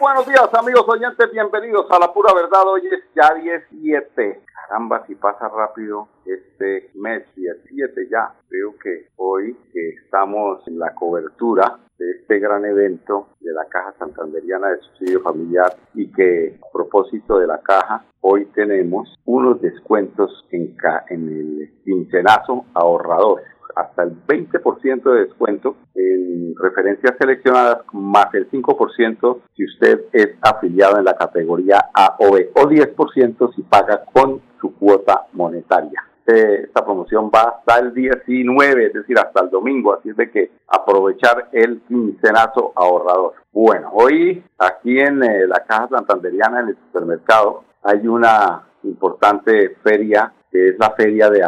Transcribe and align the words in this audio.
Buenos 0.00 0.26
días 0.26 0.48
amigos 0.54 0.86
oyentes, 0.88 1.30
bienvenidos 1.30 1.86
a 1.90 1.98
La 1.98 2.10
Pura 2.10 2.32
Verdad. 2.32 2.66
Hoy 2.66 2.80
es 2.86 3.04
ya 3.14 3.34
17. 3.34 4.40
Caramba, 4.54 5.04
si 5.06 5.14
pasa 5.14 5.46
rápido 5.48 6.08
este 6.24 6.90
mes, 6.94 7.24
17 7.36 8.08
ya. 8.10 8.32
Creo 8.48 8.74
que 8.82 9.08
hoy 9.16 9.54
estamos 9.74 10.66
en 10.66 10.78
la 10.78 10.94
cobertura 10.94 11.78
de 11.98 12.12
este 12.12 12.38
gran 12.38 12.64
evento 12.64 13.28
de 13.40 13.52
la 13.52 13.66
Caja 13.66 13.92
Santanderiana 13.98 14.68
de 14.68 14.78
Subsidio 14.78 15.20
Familiar 15.20 15.76
y 15.92 16.10
que 16.10 16.58
a 16.62 16.72
propósito 16.72 17.38
de 17.38 17.46
la 17.46 17.60
caja, 17.60 18.02
hoy 18.22 18.46
tenemos 18.54 19.14
unos 19.26 19.60
descuentos 19.60 20.46
en, 20.50 20.76
en 21.10 21.28
el 21.28 21.72
quincenazo 21.84 22.64
ahorrador 22.72 23.42
hasta 23.76 24.02
el 24.02 24.14
20% 24.26 25.02
de 25.02 25.20
descuento 25.20 25.76
en 25.94 26.54
referencias 26.56 27.14
seleccionadas, 27.18 27.82
más 27.92 28.32
el 28.34 28.50
5% 28.50 29.38
si 29.56 29.64
usted 29.64 30.04
es 30.12 30.30
afiliado 30.42 30.98
en 30.98 31.04
la 31.04 31.16
categoría 31.16 31.90
A 31.94 32.16
o 32.18 32.32
B, 32.32 32.50
o 32.54 32.62
10% 32.62 33.54
si 33.54 33.62
paga 33.62 34.04
con 34.12 34.40
su 34.60 34.74
cuota 34.74 35.26
monetaria. 35.32 36.04
Eh, 36.26 36.64
esta 36.64 36.84
promoción 36.84 37.30
va 37.34 37.56
hasta 37.58 37.80
el 37.80 37.92
19, 37.92 38.86
es 38.86 38.92
decir, 38.92 39.18
hasta 39.18 39.42
el 39.42 39.50
domingo, 39.50 39.94
así 39.94 40.10
es 40.10 40.16
de 40.16 40.30
que 40.30 40.52
aprovechar 40.68 41.48
el 41.52 41.80
quincenazo 41.88 42.72
ahorrador. 42.76 43.34
Bueno, 43.52 43.90
hoy 43.92 44.44
aquí 44.58 45.00
en 45.00 45.24
eh, 45.24 45.46
la 45.48 45.64
Caja 45.64 45.88
Santanderiana, 45.88 46.60
en 46.60 46.68
el 46.68 46.76
supermercado, 46.76 47.64
hay 47.82 48.06
una 48.06 48.62
importante 48.84 49.76
feria 49.82 50.32
que 50.50 50.70
es 50.70 50.78
la 50.78 50.90
Feria 50.96 51.30
de, 51.30 51.40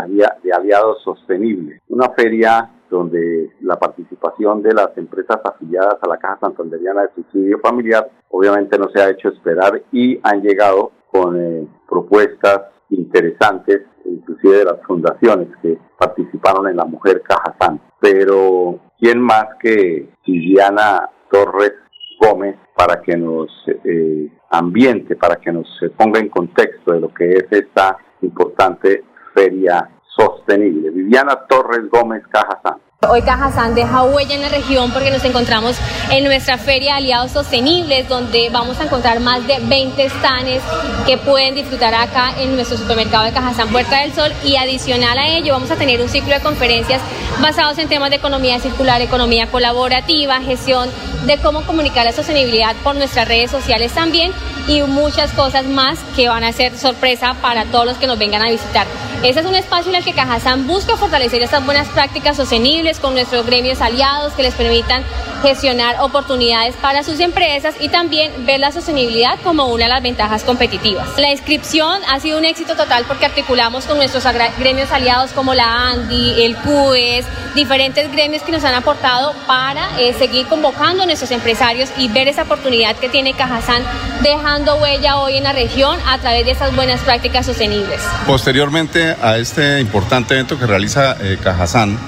de 0.42 0.52
Aliados 0.52 1.02
Sostenibles, 1.02 1.80
una 1.88 2.10
feria 2.10 2.70
donde 2.92 3.50
la 3.62 3.78
participación 3.78 4.62
de 4.62 4.74
las 4.74 4.96
empresas 4.96 5.40
afiliadas 5.42 5.96
a 6.02 6.08
la 6.08 6.18
Caja 6.18 6.38
Santanderiana 6.40 7.02
de 7.02 7.14
Subsidio 7.14 7.58
Familiar 7.58 8.08
obviamente 8.28 8.78
no 8.78 8.90
se 8.90 9.00
ha 9.00 9.10
hecho 9.10 9.30
esperar 9.30 9.82
y 9.92 10.20
han 10.22 10.42
llegado 10.42 10.92
con 11.10 11.40
eh, 11.40 11.66
propuestas 11.88 12.62
interesantes, 12.90 13.82
inclusive 14.04 14.58
de 14.58 14.64
las 14.64 14.82
fundaciones 14.86 15.48
que 15.62 15.78
participaron 15.98 16.68
en 16.68 16.76
la 16.76 16.84
Mujer 16.84 17.22
Cajazán. 17.22 17.80
Pero, 17.98 18.78
¿quién 18.98 19.20
más 19.20 19.46
que 19.60 20.10
Liliana 20.26 21.08
Torres 21.30 21.72
Gómez 22.20 22.56
para 22.76 23.00
que 23.00 23.16
nos 23.16 23.50
eh, 23.84 24.30
ambiente, 24.50 25.16
para 25.16 25.36
que 25.36 25.50
nos 25.50 25.66
ponga 25.96 26.20
en 26.20 26.28
contexto 26.28 26.92
de 26.92 27.00
lo 27.00 27.12
que 27.12 27.30
es 27.30 27.46
esta 27.50 27.96
importante 28.22 29.04
feria 29.34 29.88
sostenible. 30.02 30.90
Viviana 30.90 31.46
Torres 31.48 31.88
Gómez 31.90 32.22
Cajazán. 32.28 32.78
Hoy 33.08 33.20
Cajazán 33.22 33.74
deja 33.74 34.04
huella 34.04 34.36
en 34.36 34.42
la 34.42 34.48
región 34.48 34.92
porque 34.92 35.10
nos 35.10 35.24
encontramos 35.24 35.76
en 36.10 36.22
nuestra 36.22 36.56
feria 36.56 36.92
de 36.92 36.98
aliados 36.98 37.32
sostenibles 37.32 38.08
donde 38.08 38.48
vamos 38.50 38.78
a 38.78 38.84
encontrar 38.84 39.18
más 39.18 39.44
de 39.44 39.58
20 39.58 40.08
stands 40.08 40.62
que 41.04 41.18
pueden 41.18 41.56
disfrutar 41.56 41.92
acá 41.94 42.32
en 42.38 42.54
nuestro 42.54 42.78
supermercado 42.78 43.24
de 43.24 43.32
Cajazán 43.32 43.70
Puerta 43.70 43.98
del 44.02 44.14
Sol 44.14 44.32
y 44.44 44.54
adicional 44.54 45.18
a 45.18 45.26
ello 45.26 45.52
vamos 45.52 45.72
a 45.72 45.76
tener 45.76 46.00
un 46.00 46.08
ciclo 46.08 46.32
de 46.32 46.40
conferencias 46.42 47.02
basados 47.40 47.76
en 47.78 47.88
temas 47.88 48.10
de 48.10 48.16
economía 48.16 48.60
circular, 48.60 49.00
economía 49.00 49.48
colaborativa, 49.48 50.40
gestión 50.40 50.88
de 51.26 51.38
cómo 51.38 51.62
comunicar 51.62 52.04
la 52.04 52.12
sostenibilidad 52.12 52.76
por 52.84 52.94
nuestras 52.94 53.26
redes 53.26 53.50
sociales 53.50 53.90
también 53.92 54.32
y 54.68 54.80
muchas 54.82 55.32
cosas 55.32 55.66
más 55.66 55.98
que 56.14 56.28
van 56.28 56.44
a 56.44 56.52
ser 56.52 56.78
sorpresa 56.78 57.34
para 57.42 57.64
todos 57.64 57.84
los 57.84 57.96
que 57.96 58.06
nos 58.06 58.16
vengan 58.16 58.42
a 58.42 58.50
visitar. 58.50 58.86
Ese 59.22 59.38
es 59.38 59.46
un 59.46 59.54
espacio 59.54 59.90
en 59.90 59.96
el 59.96 60.04
que 60.04 60.14
Cajazán 60.14 60.66
busca 60.66 60.96
fortalecer 60.96 61.42
estas 61.42 61.64
buenas 61.64 61.86
prácticas 61.88 62.36
sostenibles 62.36 62.98
con 62.98 63.14
nuestros 63.14 63.46
gremios 63.46 63.80
aliados 63.80 64.32
que 64.32 64.42
les 64.42 64.52
permitan 64.54 65.04
gestionar 65.42 66.00
oportunidades 66.00 66.74
para 66.76 67.04
sus 67.04 67.20
empresas 67.20 67.74
y 67.78 67.88
también 67.88 68.46
ver 68.46 68.58
la 68.58 68.72
sostenibilidad 68.72 69.38
como 69.42 69.66
una 69.66 69.84
de 69.84 69.90
las 69.90 70.02
ventajas 70.02 70.42
competitivas. 70.42 71.06
La 71.18 71.30
inscripción 71.30 72.00
ha 72.08 72.18
sido 72.20 72.38
un 72.38 72.44
éxito 72.44 72.74
total 72.74 73.04
porque 73.06 73.26
articulamos 73.26 73.84
con 73.84 73.96
nuestros 73.96 74.24
gremios 74.58 74.90
aliados 74.90 75.32
como 75.32 75.54
la 75.54 75.90
ANDI, 75.90 76.44
el 76.44 76.56
CUES, 76.56 77.24
diferentes 77.54 78.10
gremios 78.10 78.42
que 78.42 78.52
nos 78.52 78.64
han 78.64 78.74
aportado 78.74 79.34
para 79.46 80.00
eh, 80.00 80.14
seguir 80.14 80.46
convocando 80.46 81.02
a 81.02 81.06
nuestros 81.06 81.30
empresarios 81.30 81.90
y 81.96 82.08
ver 82.08 82.28
esa 82.28 82.42
oportunidad 82.42 82.96
que 82.96 83.08
tiene 83.08 83.34
Cajazán 83.34 83.84
dejando 84.22 84.76
huella 84.76 85.18
hoy 85.18 85.36
en 85.36 85.44
la 85.44 85.52
región 85.52 85.98
a 86.06 86.18
través 86.18 86.44
de 86.44 86.52
esas 86.52 86.74
buenas 86.74 87.00
prácticas 87.00 87.46
sostenibles. 87.46 88.00
Posteriormente 88.26 89.11
a 89.20 89.38
este 89.38 89.80
importante 89.80 90.34
evento 90.34 90.58
que 90.58 90.66
realiza 90.66 91.16
eh, 91.20 91.38
Cajazán, 91.42 91.98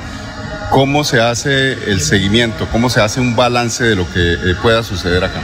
¿cómo 0.70 1.04
se 1.04 1.20
hace 1.20 1.72
el 1.91 2.00
seguimiento? 2.00 2.69
¿Cómo 2.70 2.91
se 2.91 3.00
hace 3.00 3.20
un 3.20 3.37
balance 3.37 3.84
de 3.84 3.97
lo 3.97 4.10
que 4.12 4.34
eh, 4.34 4.54
pueda 4.62 4.82
suceder 4.82 5.25
acá? 5.25 5.41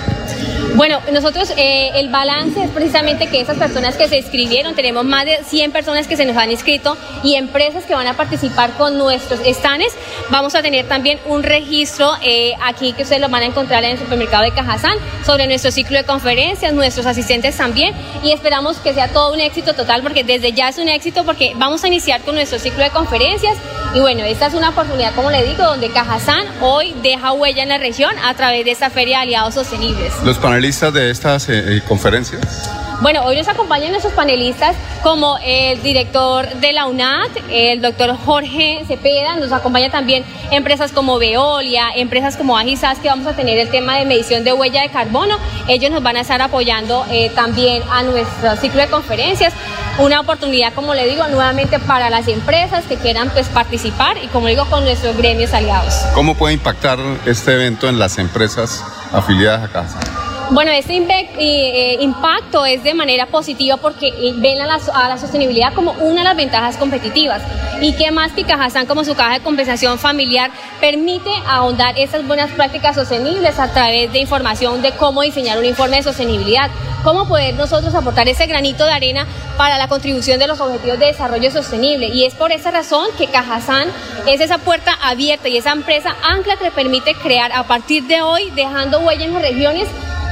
Bueno, 0.76 1.00
nosotros 1.12 1.52
eh, 1.56 1.90
el 1.94 2.08
balance 2.10 2.62
es 2.62 2.70
precisamente 2.70 3.26
que 3.26 3.40
esas 3.40 3.58
personas 3.58 3.96
que 3.96 4.08
se 4.08 4.18
inscribieron, 4.18 4.74
tenemos 4.74 5.04
más 5.04 5.24
de 5.24 5.38
100 5.44 5.72
personas 5.72 6.06
que 6.06 6.16
se 6.16 6.24
nos 6.24 6.36
han 6.36 6.50
inscrito 6.50 6.96
y 7.24 7.34
empresas 7.34 7.84
que 7.84 7.94
van 7.94 8.06
a 8.06 8.14
participar 8.14 8.72
con 8.78 8.96
nuestros 8.96 9.40
stands. 9.40 9.92
Vamos 10.30 10.54
a 10.54 10.62
tener 10.62 10.86
también 10.86 11.18
un 11.26 11.42
registro 11.42 12.12
eh, 12.22 12.52
aquí 12.62 12.92
que 12.92 13.02
ustedes 13.02 13.20
lo 13.20 13.28
van 13.28 13.42
a 13.42 13.46
encontrar 13.46 13.84
en 13.84 13.92
el 13.92 13.98
supermercado 13.98 14.44
de 14.44 14.52
Cajazán 14.52 14.96
sobre 15.26 15.46
nuestro 15.46 15.70
ciclo 15.70 15.98
de 15.98 16.04
conferencias, 16.04 16.72
nuestros 16.72 17.04
asistentes 17.06 17.56
también 17.56 17.94
y 18.22 18.32
esperamos 18.32 18.78
que 18.78 18.94
sea 18.94 19.08
todo 19.08 19.32
un 19.32 19.40
éxito 19.40 19.74
total 19.74 20.02
porque 20.02 20.24
desde 20.24 20.52
ya 20.52 20.68
es 20.68 20.78
un 20.78 20.88
éxito 20.88 21.24
porque 21.24 21.52
vamos 21.56 21.82
a 21.84 21.88
iniciar 21.88 22.20
con 22.22 22.36
nuestro 22.36 22.58
ciclo 22.58 22.84
de 22.84 22.90
conferencias 22.90 23.56
y 23.92 23.98
bueno, 24.00 24.22
esta 24.24 24.46
es 24.46 24.54
una 24.54 24.70
oportunidad, 24.70 25.14
como 25.14 25.30
le 25.30 25.42
digo, 25.42 25.64
donde 25.64 25.90
Cajazán 25.90 26.46
hoy 26.60 26.94
deja 27.02 27.32
huella 27.32 27.62
en 27.62 27.70
la 27.70 27.78
región 27.78 28.12
a 28.22 28.34
través 28.34 28.64
de 28.64 28.70
esta 28.70 28.88
Feria 28.88 29.18
de 29.18 29.22
Aliados 29.24 29.54
Sostenibles. 29.54 30.12
Los 30.24 30.38
panelistas 30.38 30.92
de 30.94 31.10
estas 31.10 31.48
eh, 31.48 31.76
eh, 31.76 31.82
conferencias? 31.88 32.70
Bueno, 33.00 33.22
hoy 33.24 33.34
nos 33.38 33.48
acompañan 33.48 33.92
nuestros 33.92 34.12
panelistas 34.12 34.76
como 35.02 35.38
el 35.42 35.82
director 35.82 36.46
de 36.56 36.74
la 36.74 36.84
UNAT, 36.84 37.30
el 37.50 37.80
doctor 37.80 38.14
Jorge 38.26 38.84
Cepeda, 38.86 39.36
nos 39.36 39.52
acompaña 39.52 39.88
también 39.90 40.22
empresas 40.50 40.92
como 40.92 41.18
Veolia, 41.18 41.88
empresas 41.96 42.36
como 42.36 42.58
Agisas, 42.58 42.98
que 42.98 43.08
vamos 43.08 43.26
a 43.26 43.32
tener 43.32 43.58
el 43.58 43.70
tema 43.70 43.96
de 43.96 44.04
medición 44.04 44.44
de 44.44 44.52
huella 44.52 44.82
de 44.82 44.90
carbono. 44.90 45.38
Ellos 45.66 45.90
nos 45.90 46.02
van 46.02 46.18
a 46.18 46.20
estar 46.20 46.42
apoyando 46.42 47.06
eh, 47.10 47.30
también 47.34 47.82
a 47.90 48.02
nuestro 48.02 48.54
ciclo 48.56 48.82
de 48.82 48.88
conferencias. 48.88 49.54
Una 49.98 50.20
oportunidad, 50.20 50.74
como 50.74 50.92
le 50.92 51.08
digo, 51.08 51.26
nuevamente 51.28 51.78
para 51.78 52.10
las 52.10 52.28
empresas 52.28 52.84
que 52.84 52.96
quieran 52.96 53.30
pues, 53.30 53.48
participar 53.48 54.18
y 54.22 54.26
como 54.26 54.48
digo, 54.48 54.66
con 54.66 54.84
nuestros 54.84 55.16
gremios 55.16 55.54
aliados. 55.54 55.94
¿Cómo 56.14 56.34
puede 56.34 56.52
impactar 56.52 56.98
este 57.24 57.54
evento 57.54 57.88
en 57.88 57.98
las 57.98 58.18
empresas 58.18 58.84
afiliadas 59.10 59.64
a 59.64 59.72
casa? 59.72 60.29
Bueno, 60.52 60.72
este 60.72 60.96
eh, 61.38 61.98
impacto 62.00 62.66
es 62.66 62.82
de 62.82 62.92
manera 62.92 63.26
positiva 63.26 63.76
porque 63.76 64.12
ven 64.38 64.60
a 64.60 64.66
la, 64.66 65.16
sostenibilidad 65.16 65.72
como 65.74 65.92
una 65.92 66.22
de 66.22 66.24
las 66.24 66.36
ventajas 66.36 66.76
competitivas. 66.76 67.40
Y 67.80 67.92
qué 67.92 68.10
más 68.10 68.32
que 68.32 68.42
Cajazán 68.42 68.86
como 68.86 69.04
su 69.04 69.14
caja 69.14 69.34
de 69.34 69.40
compensación 69.44 69.96
familiar 69.96 70.50
permite 70.80 71.30
ahondar 71.46 71.96
esas 71.96 72.26
buenas 72.26 72.50
prácticas 72.50 72.96
sostenibles 72.96 73.60
a 73.60 73.72
través 73.72 74.12
de 74.12 74.18
información 74.18 74.82
de 74.82 74.90
cómo 74.90 75.22
diseñar 75.22 75.56
un 75.56 75.66
informe 75.66 75.98
de 75.98 76.02
sostenibilidad, 76.02 76.68
cómo 77.04 77.28
poder 77.28 77.54
nosotros 77.54 77.94
aportar 77.94 78.28
ese 78.28 78.46
granito 78.46 78.84
de 78.84 78.92
arena 78.92 79.26
para 79.56 79.78
la 79.78 79.86
contribución 79.86 80.40
de 80.40 80.48
los 80.48 80.60
objetivos 80.60 80.98
de 80.98 81.06
desarrollo 81.06 81.52
sostenible. 81.52 82.08
Y 82.08 82.24
es 82.24 82.34
por 82.34 82.50
esa 82.50 82.72
razón 82.72 83.06
que 83.16 83.28
Cajazán 83.28 83.86
es 84.26 84.40
esa 84.40 84.58
puerta 84.58 84.98
abierta 85.00 85.48
y 85.48 85.58
esa 85.58 85.70
empresa 85.70 86.16
ancla 86.24 86.56
que 86.56 86.72
permite 86.72 87.14
crear 87.14 87.52
a 87.52 87.62
partir 87.62 88.02
de 88.08 88.20
hoy, 88.20 88.50
dejando 88.56 88.98
huella 88.98 89.26
en 89.26 89.34
las 89.34 89.42
regiones, 89.42 89.86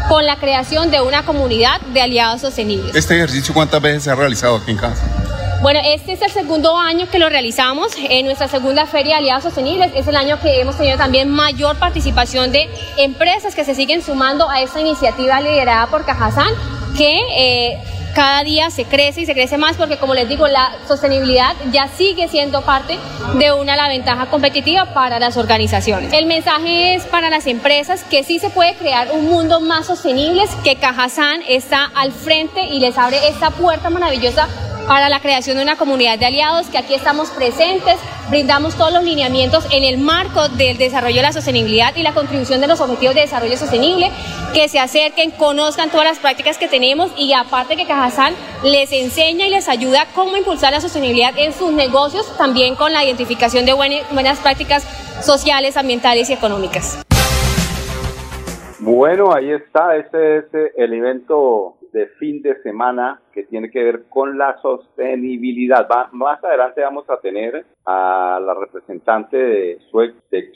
con 0.09 0.27
la 0.27 0.37
creación 0.37 0.91
de 0.91 1.01
una 1.01 1.25
comunidad 1.25 1.81
de 1.93 2.03
aliados 2.03 2.41
sostenibles. 2.41 2.95
¿Este 2.95 3.17
ejercicio 3.17 3.55
cuántas 3.55 3.81
veces 3.81 4.05
se 4.05 4.11
ha 4.11 4.15
realizado 4.15 4.57
aquí 4.57 4.71
en 4.71 4.77
casa? 4.77 5.05
Bueno, 5.61 5.81
este 5.85 6.13
es 6.13 6.23
el 6.23 6.31
segundo 6.31 6.79
año 6.79 7.09
que 7.11 7.19
lo 7.19 7.29
realizamos 7.29 7.93
en 7.99 8.27
nuestra 8.27 8.47
segunda 8.47 8.87
Feria 8.87 9.15
de 9.15 9.19
Aliados 9.23 9.43
Sostenibles. 9.43 9.91
Es 9.97 10.07
el 10.07 10.15
año 10.15 10.39
que 10.41 10.61
hemos 10.61 10.77
tenido 10.77 10.97
también 10.97 11.29
mayor 11.29 11.77
participación 11.77 12.53
de 12.53 12.69
empresas 12.97 13.57
que 13.57 13.65
se 13.65 13.75
siguen 13.75 14.01
sumando 14.01 14.49
a 14.49 14.63
esta 14.63 14.81
iniciativa 14.81 15.41
liderada 15.41 15.89
por 15.89 16.05
Cajazán, 16.05 16.53
que 16.97 17.21
eh, 17.37 17.79
cada 18.19 18.43
día 18.43 18.69
se 18.71 18.85
crece 18.85 19.21
y 19.21 19.27
se 19.27 19.33
crece 19.33 19.59
más 19.59 19.77
porque 19.77 19.97
como 19.97 20.13
les 20.13 20.29
digo, 20.29 20.49
la 20.49 20.73
sostenibilidad 20.89 21.55
ya 21.71 21.87
sigue 21.87 22.27
siendo 22.27 22.63
parte 22.63 22.99
de 23.39 23.53
una 23.53 23.77
la 23.77 23.87
ventaja 23.87 24.27
competitiva 24.27 24.87
para 24.87 25.21
las 25.21 25.37
organizaciones. 25.37 26.13
El 26.13 26.27
mensaje 26.27 26.97
es 26.97 27.05
para 27.05 27.31
las 27.31 27.47
empresas 27.47 28.03
que 28.03 28.25
sí 28.25 28.41
se 28.41 28.51
puede 28.51 28.75
crear 28.75 29.13
un 29.13 29.27
mundo 29.27 29.61
más 29.61 29.87
sostenible, 29.87 30.43
que 30.65 30.75
Cajazán 30.75 31.43
está 31.49 31.93
al 31.95 32.11
frente 32.11 32.65
y 32.65 32.81
les 32.81 32.99
abre 32.99 33.29
esta 33.29 33.51
puerta 33.53 33.89
maravillosa 33.89 34.49
para 34.89 35.11
la 35.11 35.21
creación 35.21 35.59
de 35.59 35.63
una 35.63 35.77
comunidad 35.77 36.19
de 36.19 36.25
aliados, 36.25 36.69
que 36.69 36.79
aquí 36.79 36.95
estamos 36.95 37.31
presentes, 37.31 37.97
brindamos 38.31 38.75
todos 38.75 38.91
los 38.91 39.05
lineamientos 39.05 39.67
en 39.71 39.85
el 39.85 39.99
marco 39.99 40.49
del 40.49 40.79
desarrollo 40.79 41.17
de 41.17 41.23
la 41.23 41.33
sostenibilidad 41.33 41.95
y 41.95 42.03
la 42.03 42.15
contribución 42.15 42.63
de 42.63 42.69
los 42.69 42.81
objetivos 42.81 43.15
de 43.15 43.21
desarrollo 43.21 43.59
sostenible, 43.59 44.11
que 44.55 44.67
se 44.71 44.79
acerquen, 44.79 45.31
conozcan 45.33 45.91
todas 45.91 46.07
las 46.07 46.19
prácticas 46.19 46.57
que 46.57 46.69
tenemos 46.69 47.13
y 47.19 47.35
aparte 47.35 47.77
que 47.77 47.87
Cajazán 47.87 48.35
les 48.65 48.91
enseña 48.93 49.47
y 49.47 49.51
les 49.51 49.69
ayuda 49.69 50.07
cómo 50.15 50.39
impulsar 50.39 50.73
la 50.73 50.81
sostenibilidad 50.81 51.37
en 51.37 51.53
sus 51.53 51.71
negocios, 51.71 52.35
también 52.39 52.75
con 52.75 52.95
la 52.95 53.05
identificación 53.05 53.67
de 53.67 53.75
buenas 53.75 54.39
prácticas 54.39 54.85
sociales, 55.23 55.77
ambientales 55.77 56.31
y 56.31 56.33
económicas. 56.33 57.05
Bueno, 58.81 59.35
ahí 59.35 59.51
está, 59.51 59.97
ese 59.97 60.39
es 60.39 60.45
el 60.79 60.95
evento 60.95 61.78
de 61.93 62.07
fin 62.19 62.43
de 62.43 62.61
semana 62.63 63.21
que 63.33 63.45
tiene 63.45 63.71
que 63.71 63.83
ver 63.83 64.05
con 64.09 64.39
la 64.39 64.61
sostenibilidad. 64.61 65.89
más 66.13 66.43
adelante 66.43 66.83
vamos 66.83 67.09
a 67.11 67.21
tener 67.21 67.65
a 67.87 68.41
la 68.45 68.55
representante 68.55 69.37
de 69.37 69.79
Suec, 69.91 70.15
de 70.31 70.53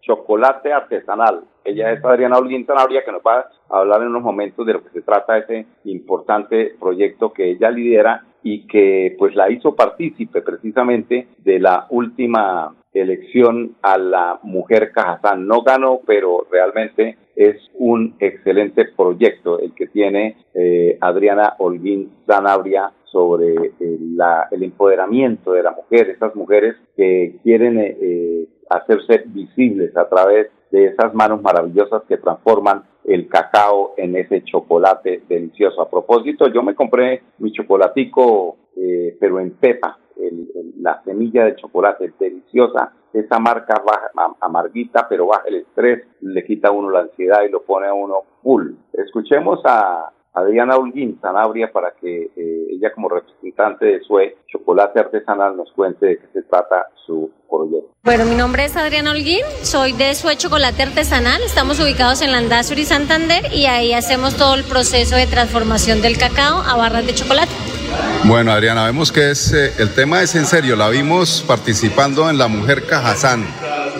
Chocolate 0.00 0.72
Artesanal. 0.72 1.44
Ella 1.64 1.92
es 1.92 2.04
Adriana 2.04 2.38
Olguín 2.38 2.66
Zanabria, 2.66 3.04
que 3.04 3.12
nos 3.12 3.22
va 3.22 3.48
a 3.68 3.78
hablar 3.78 4.02
en 4.02 4.08
unos 4.08 4.22
momentos 4.22 4.66
de 4.66 4.72
lo 4.72 4.82
que 4.82 4.90
se 4.90 5.02
trata 5.02 5.38
ese 5.38 5.66
importante 5.84 6.74
proyecto 6.80 7.32
que 7.32 7.50
ella 7.50 7.70
lidera 7.70 8.24
y 8.42 8.66
que 8.66 9.14
pues 9.18 9.34
la 9.34 9.50
hizo 9.50 9.74
partícipe 9.74 10.40
precisamente 10.40 11.28
de 11.38 11.58
la 11.58 11.86
última 11.90 12.74
elección 12.92 13.76
a 13.82 13.98
la 13.98 14.40
mujer 14.42 14.92
Cajazán. 14.92 15.46
No 15.46 15.62
ganó, 15.62 16.00
pero 16.06 16.46
realmente 16.50 17.18
es 17.40 17.56
un 17.72 18.16
excelente 18.18 18.84
proyecto 18.94 19.60
el 19.60 19.74
que 19.74 19.86
tiene 19.86 20.36
eh, 20.52 20.98
Adriana 21.00 21.54
Holguín 21.58 22.12
Zanabria 22.26 22.92
sobre 23.04 23.54
eh, 23.80 23.98
la, 24.14 24.46
el 24.50 24.62
empoderamiento 24.62 25.52
de 25.52 25.62
la 25.62 25.70
mujer, 25.70 26.10
esas 26.10 26.36
mujeres 26.36 26.76
que 26.98 27.38
quieren 27.42 27.78
eh, 27.78 28.46
hacerse 28.68 29.22
visibles 29.24 29.96
a 29.96 30.06
través 30.06 30.48
de 30.70 30.88
esas 30.88 31.14
manos 31.14 31.40
maravillosas 31.40 32.02
que 32.06 32.18
transforman 32.18 32.82
el 33.04 33.26
cacao 33.26 33.94
en 33.96 34.16
ese 34.16 34.44
chocolate 34.44 35.22
delicioso. 35.26 35.80
A 35.80 35.88
propósito, 35.88 36.46
yo 36.48 36.62
me 36.62 36.74
compré 36.74 37.22
mi 37.38 37.52
chocolatico, 37.52 38.58
pero 39.18 39.40
en 39.40 39.52
pepa, 39.52 39.98
la 40.78 41.02
semilla 41.04 41.46
de 41.46 41.56
chocolate 41.56 42.12
deliciosa, 42.20 42.92
esa 43.12 43.38
marca 43.38 43.82
baja, 43.84 44.34
amarguita, 44.40 45.08
pero 45.08 45.26
baja 45.26 45.44
el 45.46 45.56
estrés, 45.56 46.06
le 46.20 46.44
quita 46.44 46.68
a 46.68 46.72
uno 46.72 46.90
la 46.90 47.00
ansiedad 47.00 47.42
y 47.46 47.50
lo 47.50 47.62
pone 47.62 47.86
a 47.86 47.94
uno 47.94 48.22
full. 48.42 48.72
Escuchemos 48.92 49.60
a 49.64 50.10
Adriana 50.32 50.76
Holguín 50.76 51.18
Sanabria 51.20 51.72
para 51.72 51.92
que 51.92 52.30
eh, 52.36 52.66
ella 52.70 52.92
como 52.94 53.08
representante 53.08 53.84
de 53.84 54.00
SUE 54.02 54.36
Chocolate 54.46 55.00
Artesanal 55.00 55.56
nos 55.56 55.72
cuente 55.72 56.06
de 56.06 56.18
qué 56.18 56.26
se 56.32 56.42
trata 56.42 56.86
su 57.04 57.30
proyecto. 57.48 57.90
Bueno, 58.04 58.24
mi 58.24 58.36
nombre 58.36 58.64
es 58.64 58.76
Adriana 58.76 59.10
Holguín, 59.10 59.44
soy 59.62 59.92
de 59.92 60.14
SUE 60.14 60.36
Chocolate 60.36 60.82
Artesanal, 60.82 61.42
estamos 61.42 61.80
ubicados 61.80 62.22
en 62.22 62.30
Landazuri, 62.30 62.84
Santander 62.84 63.52
y 63.52 63.66
ahí 63.66 63.92
hacemos 63.92 64.36
todo 64.36 64.54
el 64.54 64.64
proceso 64.64 65.16
de 65.16 65.26
transformación 65.26 66.00
del 66.00 66.16
cacao 66.16 66.62
a 66.62 66.76
barras 66.76 67.06
de 67.06 67.14
chocolate. 67.14 67.79
Bueno, 68.24 68.52
Adriana, 68.52 68.84
vemos 68.84 69.10
que 69.10 69.30
es, 69.30 69.52
eh, 69.52 69.72
el 69.78 69.90
tema 69.90 70.22
es 70.22 70.34
en 70.34 70.46
serio. 70.46 70.76
La 70.76 70.88
vimos 70.88 71.42
participando 71.46 72.28
en 72.28 72.38
La 72.38 72.48
Mujer 72.48 72.84
Cajazán 72.86 73.46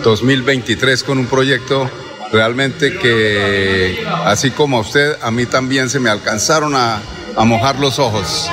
2023 0.03 1.03
con 1.03 1.17
un 1.17 1.25
proyecto 1.25 1.89
realmente 2.31 2.97
que, 2.97 4.05
así 4.25 4.51
como 4.51 4.77
a 4.77 4.81
usted, 4.81 5.17
a 5.21 5.31
mí 5.31 5.45
también 5.45 5.89
se 5.89 5.99
me 5.99 6.09
alcanzaron 6.09 6.75
a, 6.75 7.01
mojar 7.45 7.79
los 7.79 7.99
ojos. 7.99 8.49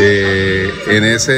Eh, 0.00 0.72
en 0.86 1.04
ese 1.04 1.32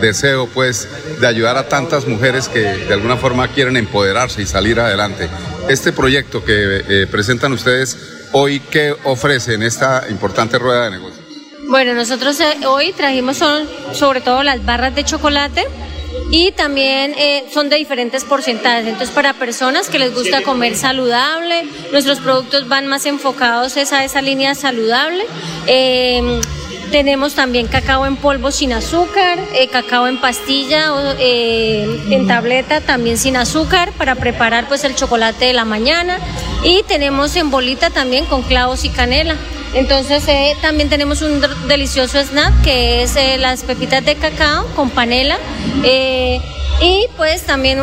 deseo 0.00 0.46
pues 0.46 0.86
de 1.20 1.26
ayudar 1.26 1.56
a 1.56 1.68
tantas 1.68 2.06
mujeres 2.06 2.48
que 2.48 2.60
de 2.60 2.94
alguna 2.94 3.16
forma 3.16 3.48
quieren 3.48 3.76
empoderarse 3.76 4.42
y 4.42 4.46
salir 4.46 4.78
adelante. 4.78 5.28
Este 5.68 5.92
proyecto 5.92 6.44
que 6.44 6.84
eh, 6.88 7.06
presentan 7.10 7.52
ustedes 7.52 7.96
hoy, 8.32 8.60
¿qué 8.60 8.94
ofrece 9.04 9.54
en 9.54 9.64
esta 9.64 10.04
importante 10.08 10.58
rueda 10.58 10.84
de 10.84 10.90
negocios? 10.92 11.17
Bueno, 11.68 11.92
nosotros 11.92 12.40
eh, 12.40 12.66
hoy 12.66 12.92
trajimos 12.92 13.36
son, 13.36 13.68
sobre 13.92 14.22
todo 14.22 14.42
las 14.42 14.64
barras 14.64 14.94
de 14.94 15.04
chocolate 15.04 15.66
y 16.30 16.50
también 16.52 17.14
eh, 17.18 17.44
son 17.52 17.68
de 17.68 17.76
diferentes 17.76 18.24
porcentajes. 18.24 18.86
Entonces, 18.86 19.10
para 19.14 19.34
personas 19.34 19.90
que 19.90 19.98
les 19.98 20.14
gusta 20.14 20.42
comer 20.42 20.76
saludable, 20.76 21.66
nuestros 21.92 22.20
productos 22.20 22.68
van 22.68 22.86
más 22.86 23.04
enfocados 23.04 23.76
a 23.76 24.02
esa 24.02 24.22
línea 24.22 24.54
saludable. 24.54 25.26
Em, 25.66 26.40
tenemos 26.90 27.34
también 27.34 27.66
cacao 27.66 28.06
en 28.06 28.16
polvo 28.16 28.50
sin 28.50 28.72
azúcar, 28.72 29.38
eh, 29.52 29.68
cacao 29.68 30.06
en 30.06 30.18
pastilla 30.18 30.94
o 30.94 31.16
en 31.18 32.26
tableta 32.26 32.80
también 32.80 33.18
sin 33.18 33.36
azúcar 33.36 33.92
para 33.92 34.14
preparar 34.14 34.68
pues 34.68 34.84
el 34.84 34.94
chocolate 34.94 35.44
de 35.44 35.52
la 35.52 35.66
mañana 35.66 36.18
y 36.64 36.82
tenemos 36.84 37.36
en 37.36 37.50
bolita 37.50 37.90
también 37.90 38.24
con 38.24 38.40
clavos 38.40 38.86
y 38.86 38.88
canela. 38.88 39.36
Entonces 39.74 40.24
eh, 40.28 40.56
también 40.62 40.88
tenemos 40.88 41.22
un 41.22 41.42
delicioso 41.68 42.18
snack 42.18 42.62
que 42.62 43.02
es 43.02 43.16
eh, 43.16 43.36
las 43.38 43.62
pepitas 43.62 44.04
de 44.04 44.16
cacao 44.16 44.66
con 44.74 44.90
panela 44.90 45.38
eh, 45.84 46.40
y 46.80 47.06
pues 47.16 47.42
también 47.42 47.78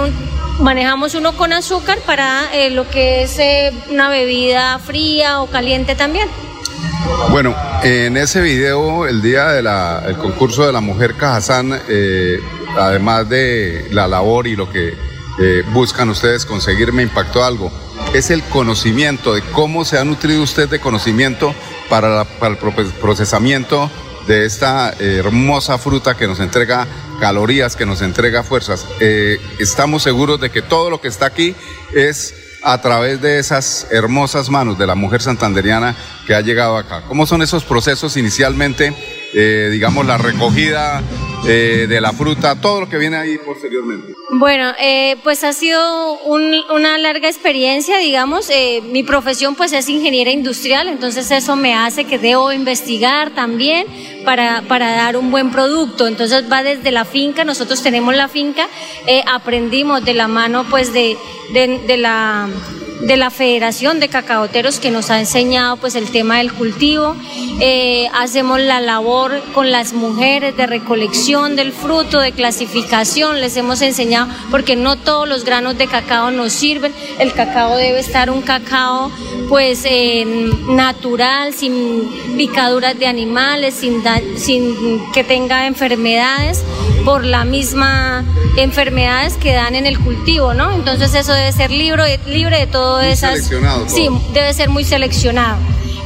manejamos 0.59 1.13
uno 1.15 1.33
con 1.37 1.53
azúcar 1.53 1.99
para 2.05 2.49
lo 2.71 2.89
que 2.89 3.23
es 3.23 3.39
una 3.89 4.09
bebida 4.09 4.79
fría 4.79 5.41
o 5.41 5.47
caliente 5.47 5.95
también. 5.95 6.29
Bueno, 7.29 7.53
en 7.83 8.17
ese 8.17 8.41
video, 8.41 9.05
el 9.05 9.21
día 9.21 9.49
del 9.49 10.17
concurso 10.17 10.65
de 10.65 10.71
la 10.71 10.79
mujer 10.79 11.15
Cajazán, 11.15 11.77
además 12.77 13.27
de 13.27 13.89
la 13.91 14.07
labor 14.07 14.47
y 14.47 14.55
lo 14.55 14.71
que 14.71 14.93
buscan 15.73 16.09
ustedes 16.09 16.45
conseguir, 16.45 16.93
me 16.93 17.03
impactó 17.03 17.43
algo. 17.43 17.69
Es 18.13 18.29
el 18.31 18.41
conocimiento 18.43 19.33
de 19.33 19.41
cómo 19.41 19.83
se 19.83 19.97
ha 19.99 20.05
nutrido 20.05 20.41
usted 20.41 20.69
de 20.69 20.79
conocimiento 20.79 21.53
para, 21.89 22.25
el 22.43 22.57
procesamiento 22.57 23.89
de 24.27 24.45
esta 24.45 24.93
hermosa 24.99 25.77
fruta 25.77 26.15
que 26.15 26.27
nos 26.27 26.39
entrega 26.39 26.87
calorías, 27.19 27.75
que 27.75 27.85
nos 27.85 28.01
entrega 28.01 28.43
fuerzas. 28.43 28.85
Eh, 28.99 29.39
estamos 29.59 30.03
seguros 30.03 30.39
de 30.39 30.49
que 30.49 30.61
todo 30.61 30.89
lo 30.89 31.01
que 31.01 31.07
está 31.07 31.27
aquí 31.27 31.55
es 31.93 32.33
a 32.63 32.81
través 32.81 33.21
de 33.21 33.37
esas 33.37 33.87
hermosas 33.91 34.49
manos 34.49 34.77
de 34.77 34.87
la 34.87 34.95
mujer 34.95 35.21
santanderiana 35.21 35.95
que 36.25 36.33
ha 36.33 36.41
llegado 36.41 36.77
acá. 36.77 37.03
¿Cómo 37.07 37.27
son 37.27 37.43
esos 37.43 37.63
procesos 37.63 38.17
inicialmente? 38.17 38.93
Eh, 39.33 39.69
digamos, 39.71 40.05
la 40.05 40.17
recogida 40.17 41.03
de 41.45 42.01
la 42.01 42.11
fruta, 42.11 42.59
todo 42.59 42.81
lo 42.81 42.89
que 42.89 42.97
viene 42.97 43.17
ahí 43.17 43.37
posteriormente. 43.37 44.13
Bueno, 44.31 44.73
eh, 44.79 45.17
pues 45.23 45.43
ha 45.43 45.53
sido 45.53 46.19
una 46.23 46.97
larga 46.97 47.29
experiencia, 47.29 47.99
digamos. 47.99 48.49
Eh, 48.49 48.81
mi 48.83 49.03
profesión 49.03 49.55
pues 49.55 49.71
es 49.71 49.87
ingeniera 49.87 50.31
industrial, 50.31 50.87
entonces 50.87 51.29
eso 51.29 51.55
me 51.55 51.75
hace 51.75 52.05
que 52.05 52.17
debo 52.17 52.51
investigar 52.51 53.35
también 53.35 53.85
para, 54.25 54.63
para 54.67 54.91
dar 54.91 55.17
un 55.17 55.29
buen 55.29 55.51
producto. 55.51 56.07
Entonces 56.07 56.51
va 56.51 56.63
desde 56.63 56.91
la 56.91 57.05
finca, 57.05 57.43
nosotros 57.43 57.83
tenemos 57.83 58.15
la 58.15 58.27
finca, 58.27 58.67
eh, 59.05 59.23
aprendimos 59.31 60.03
de 60.03 60.15
la 60.15 60.27
mano 60.27 60.65
pues 60.69 60.91
de, 60.91 61.15
de 61.53 61.97
la 61.97 62.49
de 63.01 63.17
la 63.17 63.29
Federación 63.29 63.99
de 63.99 64.09
Cacaoteros 64.09 64.79
que 64.79 64.91
nos 64.91 65.09
ha 65.09 65.19
enseñado 65.19 65.77
pues 65.77 65.95
el 65.95 66.09
tema 66.09 66.37
del 66.37 66.53
cultivo. 66.53 67.15
Eh, 67.59 68.07
hacemos 68.13 68.59
la 68.59 68.81
labor 68.81 69.41
con 69.53 69.71
las 69.71 69.93
mujeres 69.93 70.55
de 70.57 70.67
recolección 70.67 71.55
del 71.55 71.71
fruto, 71.71 72.19
de 72.19 72.31
clasificación, 72.31 73.41
les 73.41 73.55
hemos 73.57 73.81
enseñado 73.81 74.27
porque 74.51 74.75
no 74.75 74.97
todos 74.97 75.27
los 75.27 75.45
granos 75.45 75.77
de 75.77 75.87
cacao 75.87 76.31
nos 76.31 76.53
sirven. 76.53 76.93
El 77.19 77.33
cacao 77.33 77.77
debe 77.77 77.99
estar 77.99 78.29
un 78.29 78.41
cacao 78.41 79.11
pues 79.49 79.85
natural, 80.67 81.53
sin 81.53 82.09
picaduras 82.37 82.97
de 82.97 83.07
animales, 83.07 83.75
sin, 83.75 84.03
sin 84.37 85.11
que 85.11 85.23
tenga 85.23 85.67
enfermedades 85.67 86.63
por 87.05 87.23
la 87.23 87.45
misma 87.45 88.25
enfermedades 88.57 89.37
que 89.37 89.53
dan 89.53 89.75
en 89.75 89.85
el 89.85 89.99
cultivo, 89.99 90.53
¿no? 90.53 90.71
Entonces 90.71 91.13
eso 91.13 91.33
debe 91.33 91.51
ser 91.51 91.71
libre, 91.71 92.19
libre 92.25 92.59
de 92.59 92.67
todo 92.67 92.99
esas. 93.01 93.47
Sí, 93.87 94.09
debe 94.33 94.53
ser 94.53 94.69
muy 94.69 94.83
seleccionado. 94.83 95.57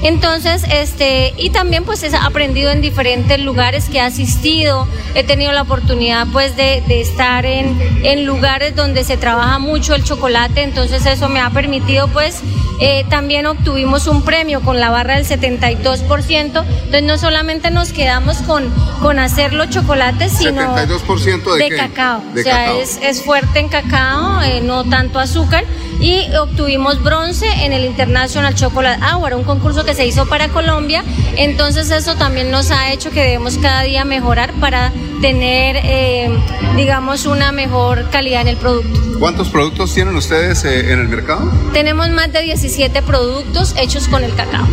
Entonces, 0.03 0.63
este, 0.71 1.33
y 1.37 1.49
también 1.49 1.83
pues 1.83 2.03
he 2.03 2.15
aprendido 2.15 2.71
en 2.71 2.81
diferentes 2.81 3.39
lugares 3.39 3.89
que 3.89 3.97
he 3.97 4.01
asistido, 4.01 4.87
he 5.15 5.23
tenido 5.23 5.51
la 5.51 5.63
oportunidad 5.63 6.27
pues 6.31 6.55
de, 6.55 6.81
de, 6.87 7.01
estar 7.01 7.45
en, 7.45 7.77
en 8.03 8.25
lugares 8.25 8.75
donde 8.75 9.03
se 9.03 9.17
trabaja 9.17 9.59
mucho 9.59 9.95
el 9.95 10.03
chocolate, 10.03 10.63
entonces 10.63 11.05
eso 11.05 11.27
me 11.27 11.41
ha 11.41 11.49
permitido 11.49 12.07
pues 12.07 12.41
eh, 12.81 13.05
también 13.09 13.45
obtuvimos 13.45 14.07
un 14.07 14.21
premio 14.21 14.61
con 14.61 14.79
la 14.79 14.89
barra 14.89 15.15
del 15.15 15.25
72%. 15.25 16.29
Entonces 16.29 17.03
no 17.03 17.17
solamente 17.17 17.71
nos 17.71 17.91
quedamos 17.91 18.37
con, 18.37 18.69
con 19.01 19.19
hacer 19.19 19.53
los 19.53 19.69
chocolates, 19.69 20.31
sino 20.31 20.75
72% 20.75 21.55
de, 21.55 21.69
cacao. 21.75 22.23
o 22.33 22.41
sea, 22.41 22.73
Es, 22.77 22.97
es, 23.01 23.21
fuerte 23.21 23.59
en 23.59 23.67
cacao, 23.67 24.41
eh, 24.43 24.61
no 24.61 24.85
tanto 24.85 25.19
azúcar. 25.19 25.65
y 25.99 26.33
obtuvimos 26.37 27.03
bronce 27.03 27.47
en 27.65 27.73
el 27.73 27.83
International 27.83 28.55
Chocolate 28.55 29.03
Hour, 29.03 29.33
un 29.33 29.43
concurso 29.43 29.83
que 29.89 29.95
se 29.95 30.05
hizo 30.05 30.27
para 30.27 30.49
Colombia. 30.49 31.03
Entonces 31.35 31.89
eso 31.89 32.15
también 32.15 32.51
nos 32.51 32.69
ha 32.69 32.93
hecho 32.93 33.09
que 33.09 33.21
debemos 33.21 33.57
cada 33.57 33.81
día 33.81 34.05
mejorar 34.05 34.53
para 34.59 34.93
tener, 35.19 35.77
eh, 35.83 36.29
digamos, 36.75 37.25
una 37.25 37.51
mejor 37.51 38.07
calidad 38.11 38.41
en 38.41 38.49
el 38.49 38.57
producto. 38.57 39.17
¿Cuántos 39.19 39.49
productos 39.49 39.91
tienen 39.91 40.15
ustedes 40.15 40.63
eh, 40.63 40.93
en 40.93 40.99
el 40.99 41.07
mercado? 41.07 41.51
Tenemos 41.73 42.07
más 42.11 42.31
de 42.31 42.43
17 42.43 43.01
productos 43.01 43.73
hechos 43.79 44.07
con 44.07 44.23
el 44.23 44.35
cacao. 44.35 44.67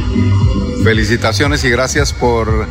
Felicitaciones 0.84 1.64
y 1.64 1.70
gracias 1.70 2.12
por 2.12 2.66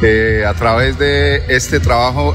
eh, 0.00 0.44
a 0.48 0.54
través 0.54 0.98
de 0.98 1.44
este 1.54 1.78
trabajo 1.78 2.34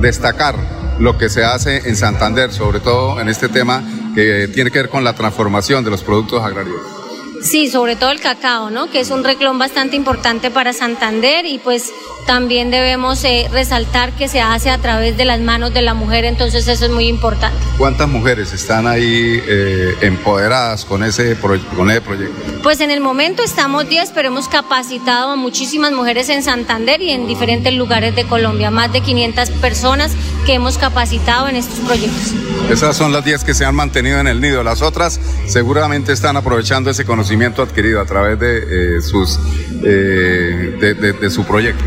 destacar 0.00 0.56
lo 0.98 1.16
que 1.16 1.28
se 1.28 1.44
hace 1.44 1.88
en 1.88 1.94
Santander, 1.94 2.52
sobre 2.52 2.80
todo 2.80 3.20
en 3.20 3.28
este 3.28 3.48
tema 3.48 3.84
que 4.16 4.48
tiene 4.52 4.72
que 4.72 4.80
ver 4.80 4.88
con 4.88 5.04
la 5.04 5.12
transformación 5.12 5.84
de 5.84 5.90
los 5.90 6.02
productos 6.02 6.42
agrarios. 6.42 6.97
Sí, 7.42 7.70
sobre 7.70 7.96
todo 7.96 8.10
el 8.10 8.20
cacao, 8.20 8.70
¿no? 8.70 8.90
Que 8.90 9.00
es 9.00 9.10
un 9.10 9.22
reclón 9.22 9.58
bastante 9.58 9.96
importante 9.96 10.50
para 10.50 10.72
Santander 10.72 11.46
y 11.46 11.58
pues 11.58 11.90
también 12.26 12.70
debemos 12.70 13.24
eh, 13.24 13.48
resaltar 13.50 14.12
que 14.12 14.28
se 14.28 14.40
hace 14.40 14.68
a 14.68 14.78
través 14.78 15.16
de 15.16 15.24
las 15.24 15.40
manos 15.40 15.72
de 15.72 15.80
la 15.80 15.94
mujer, 15.94 16.24
entonces 16.26 16.68
eso 16.68 16.84
es 16.84 16.90
muy 16.90 17.06
importante. 17.06 17.56
¿Cuántas 17.78 18.06
mujeres 18.08 18.52
están 18.52 18.86
ahí 18.86 19.40
eh, 19.46 19.94
empoderadas 20.02 20.84
con 20.84 21.02
ese, 21.04 21.36
con 21.38 21.90
ese 21.90 22.00
proyecto? 22.02 22.34
Pues 22.62 22.80
en 22.80 22.90
el 22.90 23.00
momento 23.00 23.42
estamos 23.42 23.88
10, 23.88 24.10
pero 24.14 24.28
hemos 24.28 24.48
capacitado 24.48 25.30
a 25.30 25.36
muchísimas 25.36 25.92
mujeres 25.92 26.28
en 26.28 26.42
Santander 26.42 27.00
y 27.00 27.12
en 27.12 27.26
diferentes 27.26 27.72
lugares 27.72 28.14
de 28.14 28.24
Colombia, 28.24 28.70
más 28.70 28.92
de 28.92 29.00
500 29.00 29.50
personas 29.52 30.12
que 30.44 30.54
hemos 30.54 30.76
capacitado 30.76 31.48
en 31.48 31.56
estos 31.56 31.78
proyectos. 31.80 32.34
Esas 32.68 32.96
son 32.96 33.12
las 33.12 33.24
10 33.24 33.44
que 33.44 33.54
se 33.54 33.64
han 33.64 33.74
mantenido 33.74 34.18
en 34.18 34.26
el 34.26 34.40
nido, 34.40 34.62
las 34.62 34.82
otras 34.82 35.18
seguramente 35.46 36.12
están 36.12 36.36
aprovechando 36.36 36.90
ese 36.90 37.06
conocimiento 37.06 37.27
adquirido 37.62 38.00
a 38.00 38.04
través 38.04 38.38
de, 38.38 38.96
eh, 38.96 39.00
sus, 39.00 39.38
de 39.80 41.30
su 41.30 41.44
proyecto. 41.44 41.84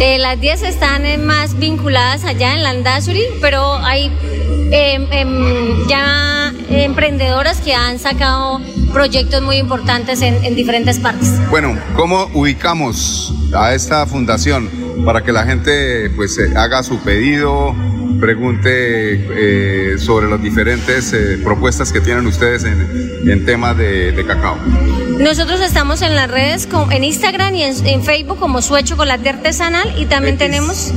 Eh, 0.00 0.18
las 0.18 0.40
10 0.40 0.62
están 0.62 1.04
eh, 1.06 1.18
más 1.18 1.58
vinculadas 1.58 2.24
allá 2.24 2.54
en 2.54 2.62
Landazuri, 2.62 3.22
pero 3.40 3.76
hay 3.76 4.10
em, 4.72 5.06
em, 5.12 5.86
ya 5.86 6.52
emprendedoras 6.70 7.60
que 7.60 7.74
han 7.74 7.98
sacado 7.98 8.60
proyectos 8.92 9.42
muy 9.42 9.58
importantes 9.58 10.22
en, 10.22 10.56
diferentes 10.56 10.98
partes. 10.98 11.30
Bueno, 11.50 11.78
¿cómo 11.94 12.28
ubicamos 12.34 13.32
a 13.54 13.74
esta 13.74 14.06
fundación 14.06 14.68
para 15.04 15.22
que 15.22 15.30
la 15.30 15.44
gente 15.44 16.10
pues 16.16 16.38
eh, 16.38 16.52
haga 16.56 16.82
su 16.82 16.98
pedido, 17.00 17.74
pregunte 18.20 19.98
sobre 19.98 20.28
las 20.28 20.42
diferentes 20.42 21.14
propuestas 21.44 21.92
que 21.92 22.00
tienen 22.00 22.26
ustedes 22.26 22.64
en, 22.64 23.11
en 23.26 23.44
tema 23.44 23.74
de, 23.74 24.12
de 24.12 24.26
cacao? 24.26 24.56
Nosotros 25.18 25.60
estamos 25.60 26.00
en 26.02 26.16
las 26.16 26.30
redes, 26.30 26.68
en 26.90 27.04
Instagram 27.04 27.54
y 27.54 27.62
en, 27.62 28.02
Facebook 28.02 28.38
como 28.38 28.62
Sue 28.62 28.82
Chocolate 28.82 29.28
Artesanal 29.28 29.94
y 29.98 30.06
también 30.06 30.38
tenemos... 30.38 30.92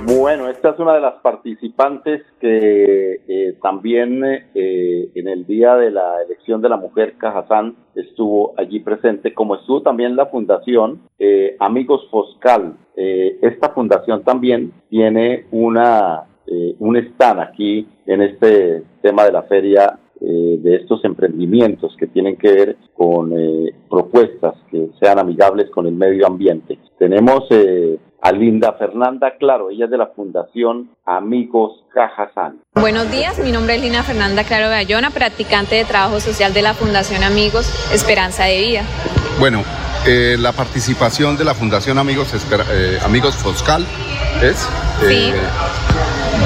Bueno, 0.07 0.47
esta 0.47 0.69
es 0.69 0.79
una 0.79 0.93
de 0.93 1.01
las 1.01 1.15
participantes 1.15 2.21
que 2.39 3.19
eh, 3.27 3.57
también 3.61 4.23
eh, 4.23 5.09
en 5.13 5.27
el 5.27 5.45
día 5.45 5.75
de 5.75 5.91
la 5.91 6.21
elección 6.21 6.61
de 6.61 6.69
la 6.69 6.77
mujer 6.77 7.15
Cajazán 7.17 7.75
estuvo 7.93 8.53
allí 8.57 8.79
presente, 8.79 9.33
como 9.33 9.55
estuvo 9.55 9.81
también 9.81 10.15
la 10.15 10.27
fundación 10.27 11.01
eh, 11.19 11.57
Amigos 11.59 12.07
Foscal. 12.09 12.77
esta 12.95 13.69
fundación 13.71 14.23
también 14.23 14.71
tiene 14.89 15.45
una 15.51 16.23
un 16.79 16.95
stand 16.95 17.41
aquí 17.41 17.85
en 18.05 18.21
este 18.21 18.83
tema 19.01 19.25
de 19.25 19.33
la 19.33 19.43
feria 19.43 19.99
eh, 20.19 20.57
de 20.59 20.77
estos 20.77 21.05
emprendimientos 21.05 21.95
que 21.99 22.07
tienen 22.07 22.37
que 22.37 22.51
ver 22.51 22.77
con 22.95 23.31
eh, 23.37 23.71
propuestas 23.87 24.55
que 24.71 24.89
sean 24.99 25.19
amigables 25.19 25.69
con 25.69 25.85
el 25.85 25.93
medio 25.93 26.25
ambiente. 26.25 26.79
Tenemos 26.97 27.43
eh, 27.51 27.99
a 28.21 28.31
Linda 28.31 28.73
Fernanda 28.73 29.35
Claro, 29.37 29.69
ella 29.69 29.85
es 29.85 29.91
de 29.91 29.97
la 29.97 30.07
Fundación 30.07 30.89
Amigos 31.05 31.83
Cajazán. 31.93 32.59
Buenos 32.73 33.11
días, 33.11 33.37
mi 33.43 33.51
nombre 33.51 33.75
es 33.75 33.81
Linda 33.83 34.01
Fernanda 34.01 34.43
Claro 34.43 34.69
Bayona, 34.69 35.11
practicante 35.11 35.75
de 35.75 35.85
trabajo 35.85 36.19
social 36.19 36.51
de 36.51 36.63
la 36.63 36.73
Fundación 36.73 37.23
Amigos 37.23 37.67
Esperanza 37.93 38.45
de 38.45 38.59
Vida. 38.59 38.81
Bueno, 39.39 39.61
la 40.39 40.51
participación 40.51 41.37
de 41.37 41.43
la 41.43 41.53
Fundación 41.53 41.99
Amigos, 41.99 42.33
Amigos 43.05 43.35
Foscal 43.35 43.83
es... 44.41 44.67
Sí. 45.07 45.31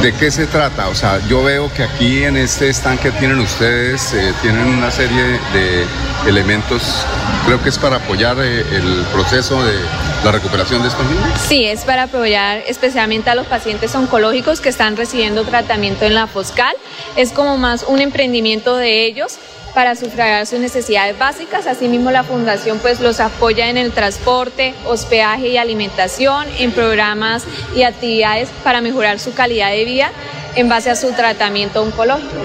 ¿De 0.01 0.13
qué 0.13 0.31
se 0.31 0.47
trata? 0.47 0.87
O 0.87 0.95
sea, 0.95 1.19
yo 1.27 1.43
veo 1.43 1.71
que 1.71 1.83
aquí 1.83 2.23
en 2.23 2.35
este 2.35 2.69
estanque 2.69 3.11
tienen 3.11 3.39
ustedes, 3.39 4.13
eh, 4.13 4.33
tienen 4.41 4.65
una 4.67 4.89
serie 4.89 5.39
de 5.53 5.85
elementos, 6.27 7.05
creo 7.45 7.61
que 7.61 7.69
es 7.69 7.77
para 7.77 7.97
apoyar 7.97 8.37
eh, 8.39 8.61
el 8.61 9.05
proceso 9.13 9.63
de 9.63 9.75
la 10.23 10.31
recuperación 10.31 10.81
de 10.81 10.87
estos 10.87 11.05
niños. 11.05 11.39
Sí, 11.47 11.65
es 11.65 11.83
para 11.83 12.03
apoyar 12.03 12.63
especialmente 12.67 13.29
a 13.29 13.35
los 13.35 13.45
pacientes 13.45 13.93
oncológicos 13.93 14.59
que 14.59 14.69
están 14.69 14.97
recibiendo 14.97 15.43
tratamiento 15.43 16.05
en 16.05 16.15
la 16.15 16.25
Foscal. 16.25 16.75
Es 17.15 17.31
como 17.31 17.57
más 17.57 17.85
un 17.87 18.01
emprendimiento 18.01 18.77
de 18.77 19.05
ellos 19.05 19.37
para 19.73 19.95
sufragar 19.95 20.45
sus 20.45 20.59
necesidades 20.59 21.17
básicas. 21.17 21.67
Asimismo, 21.67 22.11
la 22.11 22.23
Fundación 22.23 22.79
pues 22.79 22.99
los 22.99 23.19
apoya 23.19 23.69
en 23.69 23.77
el 23.77 23.91
transporte, 23.91 24.73
hospedaje 24.85 25.49
y 25.49 25.57
alimentación, 25.57 26.47
en 26.59 26.71
programas 26.71 27.43
y 27.75 27.83
actividades 27.83 28.49
para 28.63 28.81
mejorar 28.81 29.19
su 29.19 29.33
calidad 29.33 29.71
de 29.71 29.85
vida 29.85 30.11
en 30.55 30.69
base 30.69 30.89
a 30.89 30.95
su 30.95 31.11
tratamiento 31.13 31.81
oncológico. 31.81 32.35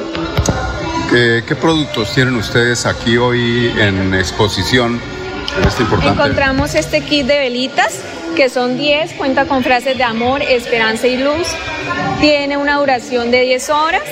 ¿Qué, 1.11 1.57
productos 1.61 2.13
tienen 2.13 2.35
ustedes 2.35 2.85
aquí 2.85 3.17
hoy 3.17 3.73
en 3.79 4.15
exposición? 4.15 5.01
En 5.57 5.69
este 5.69 5.83
importante... 5.83 6.21
Encontramos 6.21 6.75
este 6.75 7.01
kit 7.01 7.27
de 7.27 7.39
velitas 7.39 8.01
que 8.35 8.49
son 8.51 8.77
10, 8.77 9.15
cuenta 9.15 9.47
con 9.47 9.63
frases 9.63 9.97
de 9.97 10.05
amor, 10.05 10.43
esperanza 10.43 11.07
y 11.07 11.17
luz, 11.17 11.49
tiene 12.21 12.57
una 12.57 12.77
duración 12.77 13.31
de 13.31 13.41
10 13.41 13.71
horas, 13.71 14.03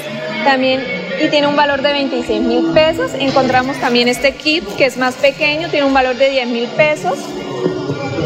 también 0.44 1.03
y 1.22 1.28
tiene 1.28 1.46
un 1.46 1.56
valor 1.56 1.82
de 1.82 1.92
26 1.92 2.42
mil 2.42 2.64
pesos. 2.72 3.12
Encontramos 3.18 3.78
también 3.80 4.08
este 4.08 4.34
kit 4.34 4.64
que 4.76 4.86
es 4.86 4.96
más 4.96 5.14
pequeño, 5.14 5.68
tiene 5.68 5.86
un 5.86 5.94
valor 5.94 6.16
de 6.16 6.30
10 6.30 6.48
mil 6.48 6.66
pesos. 6.68 7.18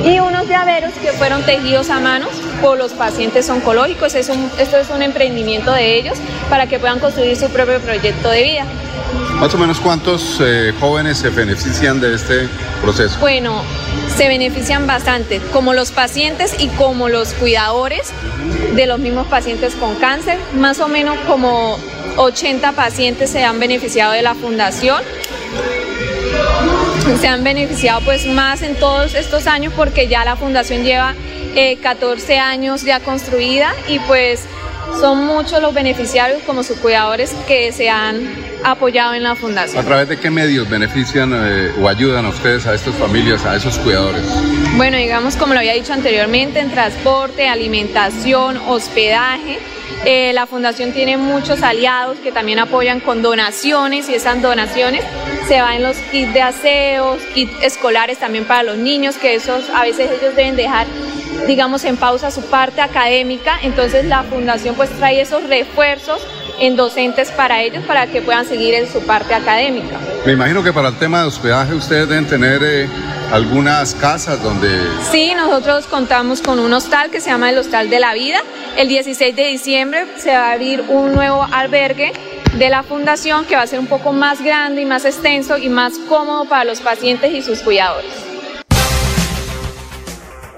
Y 0.04 0.21
unos 0.21 0.47
llaveros 0.49 0.92
que 0.95 1.12
fueron 1.12 1.42
tejidos 1.42 1.90
a 1.90 1.99
manos 1.99 2.30
por 2.62 2.78
los 2.78 2.92
pacientes 2.92 3.49
oncológicos. 3.50 4.14
Es 4.14 4.30
esto 4.59 4.76
es 4.76 4.90
un 4.90 5.02
emprendimiento 5.02 5.73
de 5.73 5.99
ellos 5.99 6.18
para 6.49 6.66
que 6.66 6.78
puedan 6.78 7.00
construir 7.00 7.37
su 7.37 7.50
propio 7.50 7.80
proyecto 7.80 8.30
de 8.30 8.42
vida. 8.42 8.64
Más 9.40 9.54
o 9.54 9.59
menos 9.59 9.80
cuántos 9.80 10.38
eh, 10.40 10.73
jóvenes 10.78 11.18
se 11.18 11.30
benefician 11.30 12.00
de 12.00 12.14
este 12.14 12.49
proceso. 12.83 13.18
Bueno, 13.21 13.62
se 14.16 14.28
benefician 14.28 14.87
bastante, 14.87 15.40
como 15.52 15.75
los 15.75 15.92
pacientes 15.92 16.57
y 16.59 16.68
como 16.68 17.09
los 17.09 17.35
cuidadores 17.35 18.12
de 18.75 18.87
los 18.87 18.99
mismos 18.99 19.26
pacientes 19.28 19.75
con 19.75 19.95
cáncer, 19.97 20.38
más 20.54 20.80
o 20.80 20.88
menos 20.88 21.16
como 21.26 21.78
80 22.18 22.72
pacientes 22.72 23.30
se 23.30 23.44
han 23.44 23.60
beneficiado 23.60 24.12
de 24.12 24.22
la 24.22 24.34
fundación. 24.34 25.02
Se 27.20 27.28
han 27.28 27.44
beneficiado 27.44 28.00
pues 28.04 28.26
más 28.26 28.62
en 28.62 28.75
todos 28.75 29.14
estos 29.14 29.46
años 29.46 29.72
porque 29.76 30.08
ya 30.08 30.25
la 30.25 30.37
fundación 30.37 30.82
lleva 30.82 31.14
14 31.80 32.34
eh, 32.34 32.38
años 32.38 32.82
ya 32.82 33.00
construida 33.00 33.72
y 33.88 33.98
pues 34.00 34.44
son 35.00 35.26
muchos 35.26 35.62
los 35.62 35.72
beneficiarios 35.72 36.42
como 36.42 36.62
sus 36.62 36.76
cuidadores 36.78 37.34
que 37.46 37.72
se 37.72 37.88
han 37.88 38.20
apoyado 38.64 39.14
en 39.14 39.22
la 39.22 39.37
fundación. 39.37 39.80
¿A 39.80 39.87
través 39.87 40.08
de 40.08 40.18
qué 40.18 40.30
medios 40.30 40.68
benefician 40.68 41.32
eh, 41.32 41.72
o 41.80 41.88
ayudan 41.88 42.26
a 42.26 42.30
ustedes, 42.30 42.66
a 42.66 42.75
estas 42.75 42.94
familias, 42.96 43.44
a 43.44 43.56
esos 43.56 43.78
cuidadores? 43.78 44.22
Bueno, 44.76 44.96
digamos 44.96 45.37
como 45.37 45.54
lo 45.54 45.60
había 45.60 45.75
dicho 45.75 45.92
anteriormente, 45.92 46.58
en 46.58 46.70
transporte, 46.70 47.48
alimentación, 47.48 48.56
hospedaje 48.66 49.58
eh, 50.04 50.33
la 50.33 50.47
fundación 50.47 50.92
tiene 50.92 51.16
muchos 51.16 51.62
aliados 51.62 52.18
que 52.18 52.33
también 52.33 52.59
apoyan 52.59 53.00
con 53.00 53.23
donaciones 53.23 54.09
y 54.09 54.14
esas 54.14 54.40
donaciones 54.40 55.04
se 55.47 55.61
van 55.61 55.75
en 55.75 55.83
los 55.83 55.97
kits 55.97 56.33
de 56.33 56.42
aseos, 56.42 57.21
kits 57.35 57.52
escolares 57.62 58.18
también 58.18 58.45
para 58.45 58.62
los 58.62 58.76
niños, 58.76 59.16
que 59.16 59.35
esos 59.35 59.68
a 59.71 59.83
veces 59.83 60.11
ellos 60.11 60.35
deben 60.37 60.57
dejar 60.57 60.87
digamos, 61.47 61.85
en 61.85 61.97
pausa 61.97 62.30
su 62.30 62.42
parte 62.42 62.80
académica, 62.80 63.59
entonces 63.62 64.04
la 64.04 64.23
fundación 64.25 64.75
pues 64.75 64.90
trae 64.90 65.21
esos 65.21 65.45
refuerzos 65.45 66.21
en 66.60 66.76
docentes 66.76 67.30
para 67.30 67.62
ellos 67.62 67.84
para 67.86 68.06
que 68.06 68.22
puedan 68.22 68.46
seguir 68.46 68.74
en 68.74 68.90
su 68.90 69.00
parte 69.00 69.34
académica. 69.34 69.98
Me 70.24 70.32
imagino 70.32 70.62
que 70.62 70.72
para 70.72 70.88
el 70.88 70.98
tema 70.98 71.22
de 71.22 71.28
hospedaje 71.28 71.74
ustedes 71.74 72.08
deben 72.08 72.26
tener 72.26 72.60
eh, 72.62 72.88
algunas 73.32 73.94
casas 73.94 74.42
donde... 74.42 74.68
Sí, 75.10 75.32
nosotros 75.36 75.86
contamos 75.86 76.40
con 76.40 76.58
un 76.58 76.72
hostal 76.72 77.10
que 77.10 77.20
se 77.20 77.30
llama 77.30 77.50
el 77.50 77.58
Hostal 77.58 77.90
de 77.90 78.00
la 78.00 78.14
Vida. 78.14 78.38
El 78.76 78.88
16 78.88 79.34
de 79.34 79.44
diciembre 79.44 80.06
se 80.16 80.30
va 80.30 80.48
a 80.48 80.52
abrir 80.52 80.84
un 80.88 81.14
nuevo 81.14 81.46
albergue 81.50 82.12
de 82.54 82.68
la 82.70 82.82
fundación 82.82 83.44
que 83.44 83.56
va 83.56 83.62
a 83.62 83.66
ser 83.66 83.78
un 83.78 83.86
poco 83.86 84.12
más 84.12 84.42
grande 84.42 84.82
y 84.82 84.84
más 84.84 85.04
extenso 85.04 85.58
y 85.58 85.68
más 85.68 85.98
cómodo 86.08 86.46
para 86.46 86.64
los 86.64 86.80
pacientes 86.80 87.32
y 87.32 87.42
sus 87.42 87.60
cuidadores. 87.60 88.27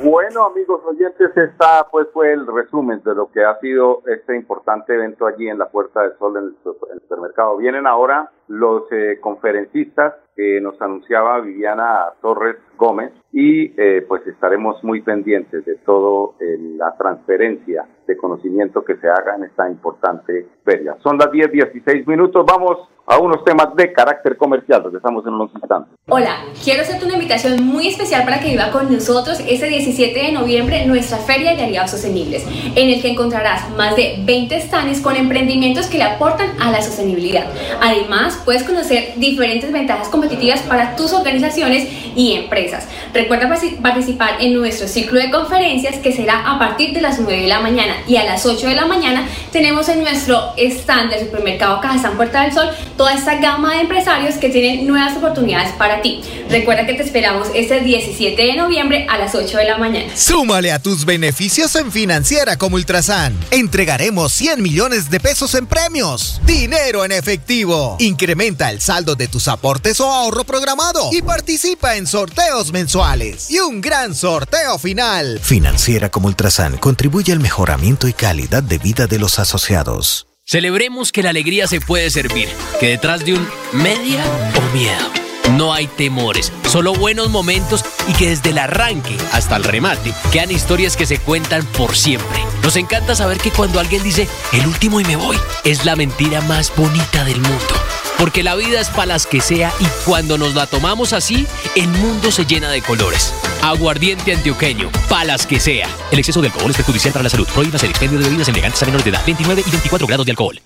Bueno, 0.03 0.47
amigos 0.47 0.81
oyentes, 0.87 1.37
esta 1.37 1.87
pues 1.91 2.09
fue 2.15 2.33
el 2.33 2.47
resumen 2.47 3.03
de 3.05 3.15
lo 3.15 3.31
que 3.31 3.45
ha 3.45 3.59
sido 3.61 4.03
este 4.07 4.35
importante 4.35 4.95
evento 4.95 5.27
allí 5.27 5.47
en 5.47 5.59
la 5.59 5.69
Puerta 5.69 6.01
del 6.01 6.17
Sol 6.19 6.39
en 6.39 6.45
el, 6.45 6.99
supermercado. 7.03 7.59
Vienen 7.59 7.87
ahora 7.87 8.31
los 8.49 8.85
eh, 8.93 9.19
conferencistas 9.21 10.15
que 10.35 10.59
nos 10.63 10.81
anunciaba 10.81 11.41
Viviana 11.41 12.15
Torres 12.23 12.57
Gómez 12.79 13.13
y 13.31 13.79
eh, 13.79 14.03
pues 14.09 14.27
estaremos 14.27 14.83
muy 14.83 15.03
pendientes 15.03 15.67
de 15.67 15.77
todo 15.77 16.35
eh, 16.41 16.57
la 16.77 16.97
transferencia 16.97 17.87
de 18.11 18.17
conocimiento 18.17 18.85
que 18.85 18.97
se 18.97 19.09
haga 19.09 19.37
en 19.37 19.45
esta 19.45 19.69
importante 19.69 20.47
feria. 20.65 20.97
Son 21.03 21.17
las 21.17 21.31
10, 21.31 21.53
16 21.53 22.07
minutos, 22.07 22.45
vamos 22.45 22.89
a 23.11 23.19
unos 23.19 23.43
temas 23.45 23.75
de 23.75 23.93
carácter 23.93 24.37
comercial. 24.37 24.85
Regresamos 24.85 25.27
en 25.27 25.35
unos 25.35 25.51
instantes. 25.53 25.93
Hola, 26.09 26.45
quiero 26.63 26.83
hacerte 26.83 27.05
una 27.05 27.15
invitación 27.15 27.65
muy 27.65 27.89
especial 27.89 28.25
para 28.25 28.39
que 28.39 28.51
viva 28.51 28.71
con 28.71 28.93
nosotros 28.93 29.41
este 29.49 29.67
17 29.67 30.17
de 30.17 30.33
noviembre 30.33 30.87
nuestra 30.87 31.19
Feria 31.19 31.57
de 31.57 31.65
Aliados 31.65 31.91
Sostenibles, 31.91 32.47
en 32.77 32.89
el 32.89 33.03
que 33.03 33.11
encontrarás 33.11 33.69
más 33.77 33.97
de 33.97 34.23
20 34.25 34.61
stands 34.61 35.01
con 35.01 35.17
emprendimientos 35.17 35.89
que 35.89 35.99
le 35.99 36.05
aportan 36.05 36.51
a 36.61 36.71
la 36.71 36.81
sostenibilidad. 36.83 37.47
Además, 37.81 38.41
puedes 38.45 38.63
conocer 38.63 39.15
diferentes 39.17 39.73
ventajas 39.73 40.09
competitivas 40.09 40.63
para 40.63 40.95
tus 40.95 41.13
organizaciones 41.13 41.89
y 42.15 42.35
empresas. 42.35 42.89
Recuerda 43.13 43.53
participar 43.83 44.35
en 44.41 44.55
nuestro 44.55 44.87
ciclo 44.87 45.19
de 45.19 45.33
conferencias 45.33 45.99
que 45.99 46.13
será 46.13 46.49
a 46.49 46.61
partir 46.61 46.95
de 46.95 47.01
las 47.01 47.19
9 47.19 47.43
de 47.43 47.49
la 47.49 47.61
mañana 47.61 47.95
y 48.07 48.17
a 48.17 48.25
las 48.25 48.45
8 48.47 48.67
de 48.67 48.75
la 48.75 48.87
mañana 48.87 49.27
tenemos 49.53 49.89
en 49.89 50.03
nuestro 50.03 50.53
stand 50.57 51.11
del 51.11 51.27
supermercado 51.27 51.81
Cajazán 51.81 52.17
Puerta 52.17 52.43
del 52.43 52.53
Sol 52.53 52.69
toda 52.97 53.15
esta 53.15 53.37
gama 53.37 53.75
de 53.75 53.83
empresarios 53.83 54.37
que 54.37 54.51
tienen 54.51 54.87
nuevas 54.87 55.17
oportunidades 55.17 55.73
para 55.73 56.03
ti. 56.03 56.21
Recuerda 56.49 56.87
que 56.87 56.95
te 56.95 57.03
esperamos 57.03 57.49
este 57.55 57.81
17 57.81 58.41
de 58.41 58.57
noviembre 58.57 59.07
a 59.09 59.19
las 59.19 59.35
8 59.35 59.57
de 59.57 59.65
la 59.65 59.79
mañana. 59.79 60.15
Súmale 60.15 60.73
a 60.73 60.79
tus 60.79 61.05
beneficios 61.05 61.75
en 61.77 61.91
Financiera 61.91 62.57
como 62.57 62.77
Ultrasan. 62.77 63.35
Entregaremos 63.51 64.33
100 64.33 64.63
millones 64.63 65.11
de 65.11 65.21
pesos 65.21 65.55
en 65.55 65.67
premios. 65.67 66.41
Dinero 66.45 67.05
en 67.05 67.13
efectivo. 67.13 67.97
Incrementa 67.99 68.71
el 68.71 68.81
saldo 68.81 69.17
de 69.17 69.29
tus 69.29 69.49
aportes 69.49 70.01
o 70.01 70.11
ahorro 70.11 70.45
programado 70.45 71.11
y 71.13 71.23
participa 71.23 71.97
en 71.97 72.07
sorteos 72.07 72.73
mensuales. 72.73 73.51
Y 73.51 73.59
un 73.59 73.81
gran 73.81 74.15
sorteo 74.15 74.79
final. 74.79 75.41
Financiera 75.43 76.11
como 76.11 76.29
Ultrasan 76.29 76.77
contribuye 76.77 77.33
al 77.33 77.41
mejoramiento 77.41 77.80
y 77.83 78.13
calidad 78.13 78.63
de 78.63 78.79
vida 78.79 79.07
de 79.07 79.19
los 79.19 79.39
asociados. 79.39 80.27
Celebremos 80.45 81.13
que 81.13 81.23
la 81.23 81.31
alegría 81.31 81.67
se 81.67 81.81
puede 81.81 82.11
servir, 82.11 82.49
que 82.79 82.89
detrás 82.89 83.25
de 83.25 83.35
un 83.35 83.49
media 83.73 84.23
o 84.55 84.77
miedo 84.77 85.21
no 85.57 85.73
hay 85.73 85.87
temores, 85.87 86.53
solo 86.69 86.93
buenos 86.93 87.31
momentos 87.31 87.85
y 88.07 88.13
que 88.13 88.29
desde 88.29 88.51
el 88.51 88.59
arranque 88.59 89.17
hasta 89.33 89.57
el 89.57 89.65
remate 89.65 90.13
quedan 90.31 90.51
historias 90.51 90.97
que 90.97 91.07
se 91.07 91.19
cuentan 91.19 91.65
por 91.67 91.97
siempre. 91.97 92.39
Nos 92.63 92.77
encanta 92.77 93.15
saber 93.15 93.39
que 93.39 93.51
cuando 93.51 93.81
alguien 93.81 94.03
dice 94.03 94.29
el 94.53 94.67
último 94.67 95.01
y 95.01 95.05
me 95.05 95.17
voy, 95.17 95.37
es 95.65 95.87
la 95.87 95.97
mentira 95.97 96.43
más 96.43 96.73
bonita 96.77 97.25
del 97.25 97.41
mundo. 97.41 97.75
Porque 98.21 98.43
la 98.43 98.55
vida 98.55 98.79
es 98.79 98.91
para 98.91 99.07
las 99.07 99.27
que 99.27 99.41
sea 99.41 99.71
y 99.81 99.87
cuando 100.07 100.37
nos 100.37 100.55
la 100.55 100.67
tomamos 100.67 101.15
así, 101.15 101.47
el 101.75 101.89
mundo 101.89 102.31
se 102.31 102.45
llena 102.45 102.71
de 102.71 102.83
colores. 102.83 103.33
Aguardiente 103.65 104.35
antioqueño, 104.35 104.91
palas 105.09 105.47
que 105.47 105.59
sea. 105.59 105.87
El 106.13 106.19
exceso 106.19 106.43
de 106.43 106.49
alcohol 106.49 106.71
es 106.71 106.77
perjudicial 106.77 107.15
para 107.15 107.23
la 107.23 107.31
salud. 107.31 107.49
Prohíba 107.55 107.79
el 107.81 107.89
expendio 107.89 108.19
de 108.19 108.27
bebidas 108.27 108.49
elegantes 108.51 108.83
a 108.83 108.85
menores 108.85 109.07
de 109.07 109.13
edad. 109.13 109.23
29 109.25 109.63
y 109.67 109.71
24 109.71 110.07
grados 110.07 110.27
de 110.27 110.33
alcohol. 110.33 110.57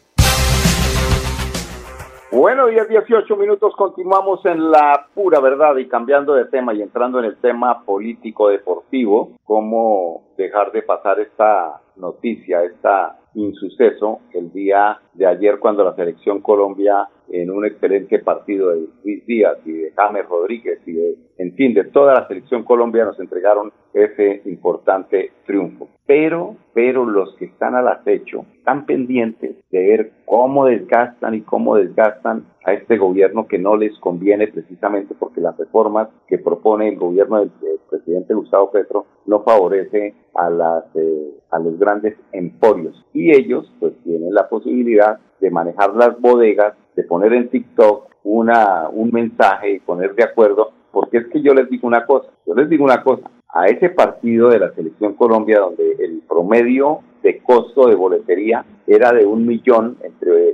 Bueno, 2.33 2.67
10, 2.67 2.88
18 2.88 3.37
minutos, 3.37 3.73
continuamos 3.77 4.45
en 4.45 4.73
la 4.73 5.07
pura 5.14 5.38
verdad 5.38 5.77
y 5.77 5.87
cambiando 5.87 6.35
de 6.35 6.47
tema 6.47 6.75
y 6.75 6.83
entrando 6.83 7.21
en 7.21 7.27
el 7.27 7.37
tema 7.37 7.85
político 7.85 8.49
deportivo, 8.49 9.31
cómo 9.45 10.25
dejar 10.37 10.73
de 10.73 10.83
pasar 10.83 11.21
esta 11.21 11.81
noticia, 11.97 12.63
esta 12.65 13.19
insuceso 13.35 14.21
el 14.33 14.53
día 14.53 15.01
de 15.13 15.27
ayer 15.27 15.59
cuando 15.59 15.85
la 15.85 15.95
selección 15.95 16.41
Colombia 16.41 17.09
en 17.31 17.51
un 17.51 17.65
excelente 17.65 18.19
partido 18.19 18.71
de 18.71 18.87
Luis 19.03 19.27
Díaz 19.27 19.59
y 19.65 19.73
de 19.73 19.93
James 19.97 20.29
Rodríguez 20.29 20.79
y 20.87 20.93
de, 20.93 21.15
en 21.39 21.55
fin, 21.55 21.75
de 21.75 21.85
toda 21.85 22.15
la 22.15 22.29
selección 22.29 22.65
Colombia 22.65 23.05
nos 23.05 23.19
entregaron 23.19 23.73
ese 23.93 24.43
importante 24.45 25.33
triunfo. 25.47 25.89
Pero, 26.07 26.57
pero 26.75 27.07
los 27.07 27.35
que 27.37 27.47
están 27.47 27.75
al 27.75 27.89
acecho 27.89 28.45
están 28.57 28.87
pendientes 28.87 29.57
de 29.71 29.87
ver 29.87 30.13
cómo 30.27 30.67
desgastan 30.67 31.35
y 31.35 31.41
cómo 31.41 31.77
desgastan 31.77 32.45
a 32.64 32.72
este 32.72 32.96
gobierno 32.96 33.46
que 33.46 33.59
no 33.59 33.77
les 33.77 33.96
conviene 33.98 34.48
precisamente 34.48 35.14
porque 35.18 35.40
las 35.40 35.57
reformas 35.57 36.09
que 36.27 36.38
propone 36.38 36.88
el 36.88 36.96
gobierno 36.96 37.40
del, 37.40 37.50
presidente 37.90 38.35
Gustavo 38.35 38.72
Petro 38.72 39.07
no 39.27 39.44
favorece 39.44 40.14
a 40.35 40.50
las 40.50 40.85
eh, 40.96 41.31
a 41.50 41.61
los 41.61 41.79
grandes 41.79 42.16
emporios. 42.33 43.05
Y 43.12 43.31
ellos 43.31 43.70
pues 43.79 43.92
tienen 44.03 44.35
la 44.35 44.48
posibilidad 44.48 45.20
de 45.40 45.50
manejar 45.50 45.94
las 45.94 46.20
bodegas 46.20 46.74
de 46.96 47.05
poner 47.05 47.33
en 47.35 47.50
TikTok 47.50 48.09
una, 48.24 48.88
un 48.88 49.11
mensaje 49.12 49.74
y 49.74 49.81
poner 49.81 50.14
de 50.14 50.24
acuerdo, 50.24 50.72
porque 50.90 51.18
es 51.18 51.27
que 51.29 51.42
yo 51.42 51.55
les 51.55 51.68
digo 51.68 51.87
una 51.87 52.07
cosa, 52.07 52.31
yo 52.46 52.55
les 52.55 52.68
digo 52.68 52.85
una 52.85 53.03
cosa, 53.03 53.31
a 53.48 53.66
ese 53.66 53.90
partido 53.90 54.48
de 54.48 54.59
la 54.59 54.72
Selección 54.72 55.14
Colombia 55.14 55.61
donde 55.61 55.92
el 56.00 56.22
promedio 56.27 57.00
de 57.22 57.38
costo 57.38 57.87
de 57.87 57.94
boletería 57.94 58.64
era 58.87 59.12
de 59.12 59.24
un 59.24 59.46
millón, 59.46 59.96
entre, 60.03 60.54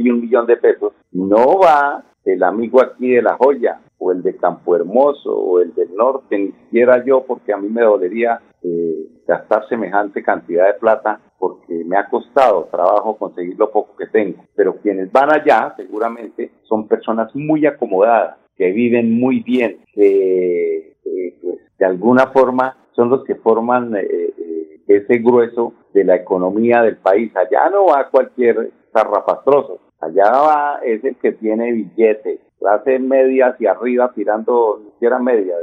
y 0.00 0.10
un 0.10 0.20
millón 0.20 0.46
de 0.46 0.56
pesos, 0.56 0.92
no 1.12 1.58
va 1.58 2.04
el 2.24 2.42
amigo 2.42 2.82
aquí 2.82 3.10
de 3.10 3.22
La 3.22 3.36
Joya, 3.36 3.80
o 3.98 4.12
el 4.12 4.22
de 4.22 4.36
Campo 4.36 4.74
Hermoso, 4.74 5.36
o 5.36 5.60
el 5.60 5.74
del 5.74 5.94
norte, 5.94 6.38
ni 6.38 6.52
siquiera 6.52 7.04
yo, 7.04 7.24
porque 7.26 7.52
a 7.52 7.56
mí 7.56 7.68
me 7.68 7.82
dolería 7.82 8.40
eh, 8.62 9.06
gastar 9.26 9.68
semejante 9.68 10.22
cantidad 10.22 10.66
de 10.66 10.78
plata 10.78 11.20
porque 11.38 11.84
me 11.86 11.96
ha 11.96 12.08
costado 12.08 12.68
trabajo 12.70 13.16
conseguir 13.16 13.58
lo 13.58 13.70
poco 13.70 13.96
que 13.96 14.06
tengo. 14.06 14.44
Pero 14.54 14.76
quienes 14.76 15.10
van 15.12 15.32
allá 15.32 15.74
seguramente 15.76 16.50
son 16.64 16.88
personas 16.88 17.34
muy 17.34 17.66
acomodadas, 17.66 18.36
que 18.56 18.70
viven 18.72 19.18
muy 19.18 19.40
bien, 19.40 19.78
que 19.94 20.96
pues, 21.40 21.58
de 21.78 21.86
alguna 21.86 22.26
forma 22.28 22.76
son 22.92 23.08
los 23.08 23.24
que 23.24 23.36
forman 23.36 23.96
eh, 23.96 24.00
eh, 24.02 24.80
ese 24.86 25.18
grueso 25.18 25.72
de 25.94 26.04
la 26.04 26.16
economía 26.16 26.82
del 26.82 26.98
país. 26.98 27.34
Allá 27.36 27.70
no 27.70 27.86
va 27.86 28.10
cualquier 28.10 28.72
zarrapastroso, 28.92 29.80
allá 30.00 30.30
va 30.30 30.80
es 30.84 31.04
el 31.04 31.16
que 31.16 31.32
tiene 31.32 31.72
billetes, 31.72 32.40
clase 32.58 32.98
media 32.98 33.48
hacia 33.48 33.72
arriba, 33.72 34.12
tirando, 34.14 34.80
ni 34.84 34.90
siquiera 34.92 35.18
media, 35.18 35.54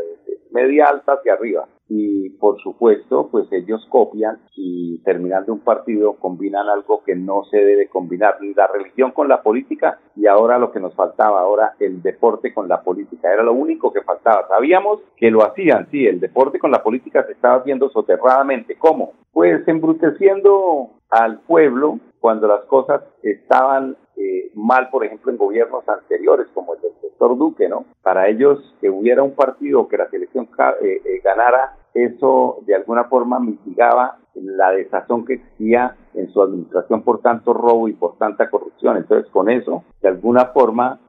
media 0.51 0.87
alta 0.87 1.13
hacia 1.13 1.33
arriba. 1.33 1.67
Y 1.89 2.31
por 2.31 2.59
supuesto 2.61 3.29
pues 3.31 3.49
ellos 3.53 3.87
copian 3.89 4.39
y 4.57 4.97
terminando 5.05 5.53
un 5.53 5.61
partido 5.61 6.15
combinan 6.15 6.67
algo 6.67 7.01
que 7.05 7.15
no 7.15 7.45
se 7.49 7.57
debe 7.57 7.87
combinar 7.87 8.39
la 8.41 8.67
religión 8.67 9.11
con 9.11 9.29
la 9.29 9.41
política 9.41 9.97
y 10.13 10.27
ahora 10.27 10.59
lo 10.59 10.73
que 10.73 10.81
nos 10.81 10.93
faltaba 10.95 11.39
ahora 11.39 11.75
el 11.79 12.01
deporte 12.01 12.53
con 12.53 12.67
la 12.67 12.81
política. 12.81 13.31
Era 13.31 13.41
lo 13.41 13.53
único 13.53 13.93
que 13.93 14.01
faltaba. 14.01 14.49
Sabíamos 14.49 14.99
que 15.15 15.31
lo 15.31 15.45
hacían 15.45 15.87
sí 15.89 16.05
el 16.05 16.19
deporte 16.19 16.59
con 16.59 16.71
la 16.71 16.83
política 16.83 17.25
se 17.25 17.31
estaba 17.31 17.59
haciendo 17.59 17.89
soterradamente. 17.89 18.75
Cómo 18.77 19.13
pues 19.37 19.67
embruteciendo 19.67 20.93
al 21.11 21.41
pueblo 21.41 21.99
cuando 22.19 22.47
las 22.47 22.65
cosas 22.65 23.03
estaban 23.21 23.95
eh, 24.15 24.49
mal, 24.55 24.89
por 24.89 25.05
ejemplo, 25.05 25.31
en 25.31 25.37
gobiernos 25.37 25.87
anteriores, 25.87 26.47
como 26.55 26.73
el 26.73 26.81
del 26.81 26.93
doctor 27.03 27.37
Duque, 27.37 27.69
¿no? 27.69 27.85
Para 28.01 28.29
ellos, 28.29 28.57
que 28.81 28.89
hubiera 28.89 29.21
un 29.21 29.35
partido 29.35 29.87
que 29.87 29.97
la 29.97 30.09
selección 30.09 30.49
eh, 30.81 31.01
eh, 31.05 31.21
ganara, 31.23 31.77
eso 31.93 32.63
de 32.65 32.73
alguna 32.73 33.03
forma 33.03 33.39
mitigaba 33.39 34.17
la 34.33 34.71
desazón 34.71 35.23
que 35.23 35.35
existía 35.35 35.95
en 36.15 36.31
su 36.31 36.41
administración 36.41 37.03
por 37.03 37.21
tanto 37.21 37.53
robo 37.53 37.87
y 37.89 37.93
por 37.93 38.17
tanta 38.17 38.49
corrupción. 38.49 38.97
Entonces, 38.97 39.31
con 39.31 39.51
eso, 39.51 39.83
de 40.01 40.09
alguna 40.09 40.45
forma, 40.45 40.99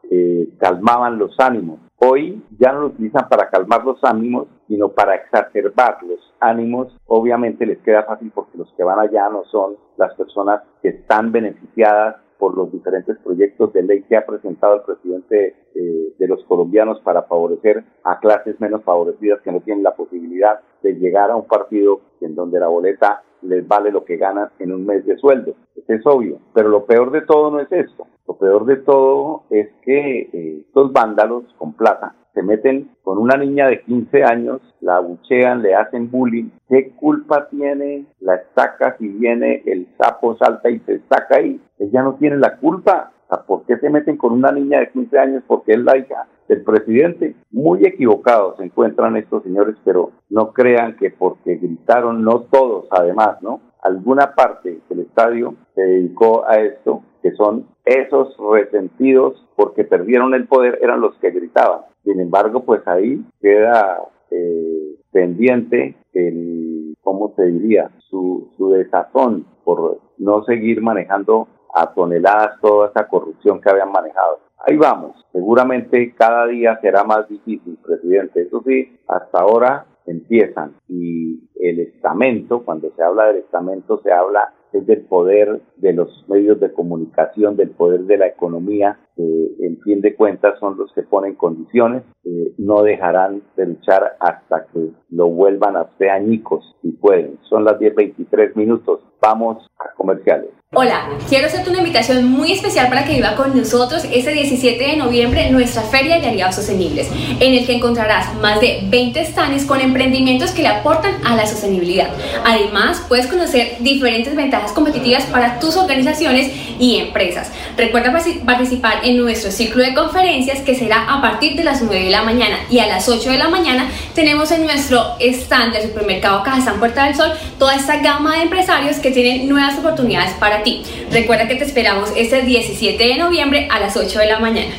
calmaban 0.58 1.18
los 1.18 1.34
ánimos. 1.40 1.80
Hoy 1.96 2.42
ya 2.58 2.72
no 2.72 2.80
lo 2.80 2.86
utilizan 2.88 3.26
para 3.30 3.48
calmar 3.48 3.86
los 3.86 4.04
ánimos, 4.04 4.48
sino 4.68 4.90
para 4.90 5.16
exacerbar 5.16 6.02
los 6.02 6.20
ánimos. 6.38 6.96
Obviamente 7.06 7.66
les 7.66 7.78
queda 7.78 8.04
fácil 8.04 8.30
porque 8.34 8.58
los 8.58 8.72
que 8.74 8.84
van 8.84 9.00
allá 9.00 9.28
no 9.30 9.44
son 9.44 9.76
las 9.96 10.14
personas 10.14 10.62
que 10.82 10.90
están 10.90 11.32
beneficiadas 11.32 12.16
por 12.38 12.56
los 12.56 12.70
diferentes 12.70 13.18
proyectos 13.18 13.72
de 13.72 13.82
ley 13.82 14.02
que 14.02 14.16
ha 14.16 14.24
presentado 14.24 14.76
el 14.76 14.82
presidente 14.82 15.56
eh, 15.74 16.14
de 16.16 16.28
los 16.28 16.44
colombianos 16.44 17.00
para 17.00 17.22
favorecer 17.22 17.84
a 18.04 18.20
clases 18.20 18.60
menos 18.60 18.84
favorecidas 18.84 19.40
que 19.42 19.50
no 19.50 19.60
tienen 19.60 19.82
la 19.82 19.96
posibilidad 19.96 20.60
de 20.82 20.92
llegar 20.94 21.30
a 21.30 21.36
un 21.36 21.46
partido 21.46 22.00
en 22.20 22.36
donde 22.36 22.60
la 22.60 22.68
boleta 22.68 23.24
les 23.42 23.66
vale 23.66 23.90
lo 23.90 24.04
que 24.04 24.16
ganan 24.16 24.50
en 24.58 24.72
un 24.72 24.86
mes 24.86 25.04
de 25.04 25.16
sueldo. 25.18 25.54
Es 25.86 26.04
obvio. 26.06 26.38
Pero 26.54 26.68
lo 26.68 26.86
peor 26.86 27.10
de 27.10 27.22
todo 27.22 27.50
no 27.50 27.60
es 27.60 27.70
esto. 27.72 28.06
Lo 28.28 28.36
peor 28.36 28.66
de 28.66 28.76
todo 28.76 29.44
es 29.48 29.68
que 29.82 30.20
eh, 30.20 30.62
estos 30.66 30.92
vándalos 30.92 31.44
con 31.56 31.72
plata 31.72 32.14
se 32.34 32.42
meten 32.42 32.90
con 33.02 33.16
una 33.16 33.38
niña 33.38 33.66
de 33.68 33.80
15 33.80 34.22
años, 34.22 34.60
la 34.80 34.96
abuchean, 34.96 35.62
le 35.62 35.74
hacen 35.74 36.10
bullying. 36.10 36.50
¿Qué 36.68 36.90
culpa 36.90 37.48
tiene 37.48 38.04
la 38.20 38.34
estaca 38.36 38.96
si 38.98 39.08
viene 39.08 39.62
el 39.64 39.88
sapo, 39.96 40.36
salta 40.36 40.70
y 40.70 40.78
se 40.80 40.96
estaca 40.96 41.36
ahí? 41.36 41.58
Ella 41.78 42.02
no 42.02 42.16
tiene 42.16 42.36
la 42.36 42.58
culpa. 42.58 43.12
¿Por 43.46 43.64
qué 43.64 43.78
se 43.78 43.90
meten 43.90 44.18
con 44.18 44.32
una 44.32 44.52
niña 44.52 44.80
de 44.80 44.90
15 44.90 45.18
años? 45.18 45.42
Porque 45.46 45.72
es 45.72 45.80
la 45.80 45.96
hija 45.96 46.28
del 46.48 46.62
presidente. 46.62 47.34
Muy 47.50 47.84
equivocados 47.86 48.58
se 48.58 48.64
encuentran 48.64 49.16
estos 49.16 49.42
señores, 49.42 49.74
pero 49.84 50.12
no 50.28 50.52
crean 50.52 50.96
que 50.96 51.10
porque 51.10 51.56
gritaron, 51.56 52.22
no 52.22 52.42
todos 52.42 52.86
además, 52.90 53.42
¿no? 53.42 53.60
Alguna 53.82 54.34
parte 54.34 54.80
del 54.88 55.00
estadio 55.00 55.54
se 55.74 55.82
dedicó 55.82 56.44
a 56.46 56.58
esto, 56.60 57.02
que 57.22 57.32
son 57.32 57.66
esos 57.84 58.36
resentidos 58.50 59.46
porque 59.56 59.84
perdieron 59.84 60.34
el 60.34 60.46
poder, 60.46 60.78
eran 60.82 61.00
los 61.00 61.14
que 61.16 61.30
gritaban. 61.30 61.80
Sin 62.04 62.20
embargo, 62.20 62.64
pues 62.64 62.86
ahí 62.86 63.24
queda 63.40 64.02
eh, 64.30 64.96
pendiente 65.10 65.96
el, 66.12 66.94
¿cómo 67.02 67.32
se 67.36 67.44
diría? 67.46 67.90
Su, 68.08 68.50
su 68.56 68.70
desazón 68.70 69.46
por 69.64 70.00
no 70.18 70.44
seguir 70.44 70.80
manejando 70.80 71.48
a 71.74 71.92
toneladas 71.92 72.60
toda 72.60 72.88
esa 72.88 73.08
corrupción 73.08 73.60
que 73.60 73.70
habían 73.70 73.92
manejado. 73.92 74.40
Ahí 74.66 74.76
vamos, 74.76 75.24
seguramente 75.32 76.14
cada 76.14 76.46
día 76.46 76.78
será 76.80 77.04
más 77.04 77.28
difícil, 77.28 77.78
presidente. 77.84 78.42
Eso 78.42 78.62
sí, 78.66 78.98
hasta 79.06 79.40
ahora 79.40 79.86
empiezan 80.06 80.74
y 80.88 81.48
el 81.60 81.80
estamento, 81.80 82.64
cuando 82.64 82.90
se 82.96 83.02
habla 83.02 83.26
del 83.26 83.36
estamento, 83.38 84.00
se 84.02 84.10
habla 84.10 84.52
es 84.72 84.86
del 84.86 85.02
poder 85.02 85.60
de 85.76 85.92
los 85.92 86.24
medios 86.28 86.60
de 86.60 86.72
comunicación, 86.72 87.56
del 87.56 87.70
poder 87.70 88.02
de 88.02 88.18
la 88.18 88.26
economía, 88.26 88.98
que 89.16 89.56
en 89.60 89.80
fin 89.80 90.00
de 90.00 90.14
cuentas 90.14 90.58
son 90.58 90.76
los 90.76 90.92
que 90.92 91.02
ponen 91.02 91.34
condiciones, 91.34 92.02
eh, 92.24 92.52
no 92.58 92.82
dejarán 92.82 93.42
de 93.56 93.66
luchar 93.66 94.16
hasta 94.20 94.66
que 94.66 94.90
lo 95.10 95.28
vuelvan 95.28 95.76
a 95.76 95.82
usted 95.82 96.08
añicos, 96.08 96.76
si 96.82 96.92
pueden. 96.92 97.38
Son 97.48 97.64
las 97.64 97.78
10.23 97.78 98.54
minutos, 98.56 99.00
vamos 99.20 99.58
a 99.78 99.94
comerciales. 99.96 100.48
Hola, 100.74 101.08
quiero 101.30 101.46
hacerte 101.46 101.70
una 101.70 101.78
invitación 101.78 102.30
muy 102.30 102.52
especial 102.52 102.90
para 102.90 103.06
que 103.06 103.14
viva 103.14 103.36
con 103.36 103.56
nosotros 103.56 104.04
este 104.12 104.32
17 104.32 104.86
de 104.86 104.96
noviembre 104.96 105.50
nuestra 105.50 105.80
Feria 105.80 106.20
de 106.20 106.28
Aliados 106.28 106.56
Sostenibles, 106.56 107.08
en 107.40 107.54
el 107.54 107.64
que 107.64 107.76
encontrarás 107.76 108.34
más 108.34 108.60
de 108.60 108.80
20 108.84 109.24
stands 109.24 109.64
con 109.64 109.80
emprendimientos 109.80 110.50
que 110.50 110.60
le 110.60 110.68
aportan 110.68 111.14
a 111.24 111.36
la 111.36 111.46
sostenibilidad. 111.46 112.10
Además, 112.44 113.02
puedes 113.08 113.28
conocer 113.28 113.76
diferentes 113.80 114.36
ventajas 114.36 114.72
competitivas 114.72 115.24
para 115.24 115.58
tus 115.58 115.74
organizaciones 115.78 116.52
y 116.78 116.98
empresas. 116.98 117.50
Recuerda 117.78 118.12
participar 118.44 119.00
en 119.04 119.16
nuestro 119.16 119.50
ciclo 119.50 119.82
de 119.82 119.94
conferencias 119.94 120.60
que 120.60 120.74
será 120.74 121.10
a 121.10 121.22
partir 121.22 121.56
de 121.56 121.64
las 121.64 121.80
9 121.80 122.04
de 122.04 122.10
la 122.10 122.24
mañana 122.24 122.58
y 122.68 122.80
a 122.80 122.86
las 122.86 123.08
8 123.08 123.30
de 123.30 123.38
la 123.38 123.48
mañana 123.48 123.88
tenemos 124.14 124.50
en 124.50 124.64
nuestro 124.64 125.16
stand 125.18 125.72
del 125.72 125.88
supermercado 125.88 126.42
Cajazán 126.42 126.78
Puerta 126.78 127.04
del 127.06 127.14
Sol 127.14 127.32
toda 127.58 127.74
esta 127.74 127.96
gama 127.96 128.36
de 128.36 128.42
empresarios 128.42 128.98
que 128.98 129.07
tienen 129.10 129.48
nuevas 129.48 129.78
oportunidades 129.78 130.32
para 130.34 130.62
ti. 130.62 130.82
Recuerda 131.10 131.48
que 131.48 131.56
te 131.56 131.64
esperamos 131.64 132.10
este 132.16 132.42
17 132.42 133.02
de 133.02 133.16
noviembre 133.16 133.68
a 133.70 133.80
las 133.80 133.96
8 133.96 134.18
de 134.18 134.26
la 134.26 134.38
mañana. 134.38 134.74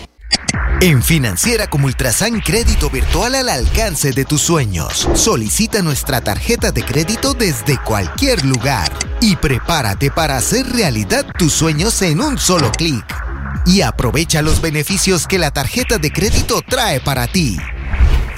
En 0.81 1.03
Financiera 1.03 1.67
como 1.67 1.87
Ultrasan 1.87 2.39
Crédito 2.39 2.89
Virtual 2.89 3.35
al 3.35 3.49
alcance 3.49 4.13
de 4.13 4.23
tus 4.23 4.41
sueños. 4.41 5.09
Solicita 5.13 5.81
nuestra 5.81 6.21
tarjeta 6.21 6.71
de 6.71 6.83
crédito 6.83 7.33
desde 7.33 7.77
cualquier 7.77 8.45
lugar 8.45 8.89
y 9.19 9.35
prepárate 9.35 10.09
para 10.09 10.37
hacer 10.37 10.65
realidad 10.67 11.25
tus 11.37 11.51
sueños 11.51 12.01
en 12.01 12.21
un 12.21 12.37
solo 12.37 12.71
clic. 12.71 13.03
Y 13.65 13.81
aprovecha 13.81 14.41
los 14.41 14.61
beneficios 14.61 15.27
que 15.27 15.37
la 15.37 15.51
tarjeta 15.51 15.97
de 15.97 16.11
crédito 16.11 16.61
trae 16.65 17.01
para 17.01 17.27
ti. 17.27 17.57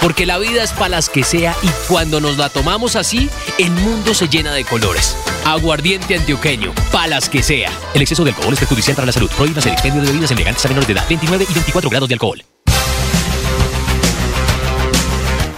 Porque 0.00 0.26
la 0.26 0.38
vida 0.38 0.62
es 0.62 0.72
para 0.72 0.90
las 0.90 1.08
que 1.08 1.24
sea 1.24 1.54
y 1.62 1.68
cuando 1.88 2.20
nos 2.20 2.38
la 2.38 2.48
tomamos 2.48 2.96
así, 2.96 3.28
el 3.58 3.70
mundo 3.70 4.14
se 4.14 4.28
llena 4.28 4.52
de 4.52 4.64
colores. 4.64 5.16
Aguardiente 5.44 6.16
antioqueño, 6.16 6.72
palas 6.92 7.28
que 7.28 7.42
sea. 7.42 7.70
El 7.94 8.02
exceso 8.02 8.24
de 8.24 8.30
alcohol 8.30 8.52
es 8.52 8.60
perjudicial 8.60 8.96
para 8.96 9.06
la 9.06 9.12
salud. 9.12 9.30
Prohíbas 9.36 9.66
el 9.66 9.72
expendio 9.72 10.02
de 10.02 10.08
bebidas 10.08 10.30
elegantes 10.30 10.64
a 10.64 10.68
menores 10.68 10.86
de 10.86 10.94
edad. 10.94 11.04
29 11.08 11.46
y 11.48 11.54
24 11.54 11.90
grados 11.90 12.08
de 12.08 12.14
alcohol. 12.14 12.42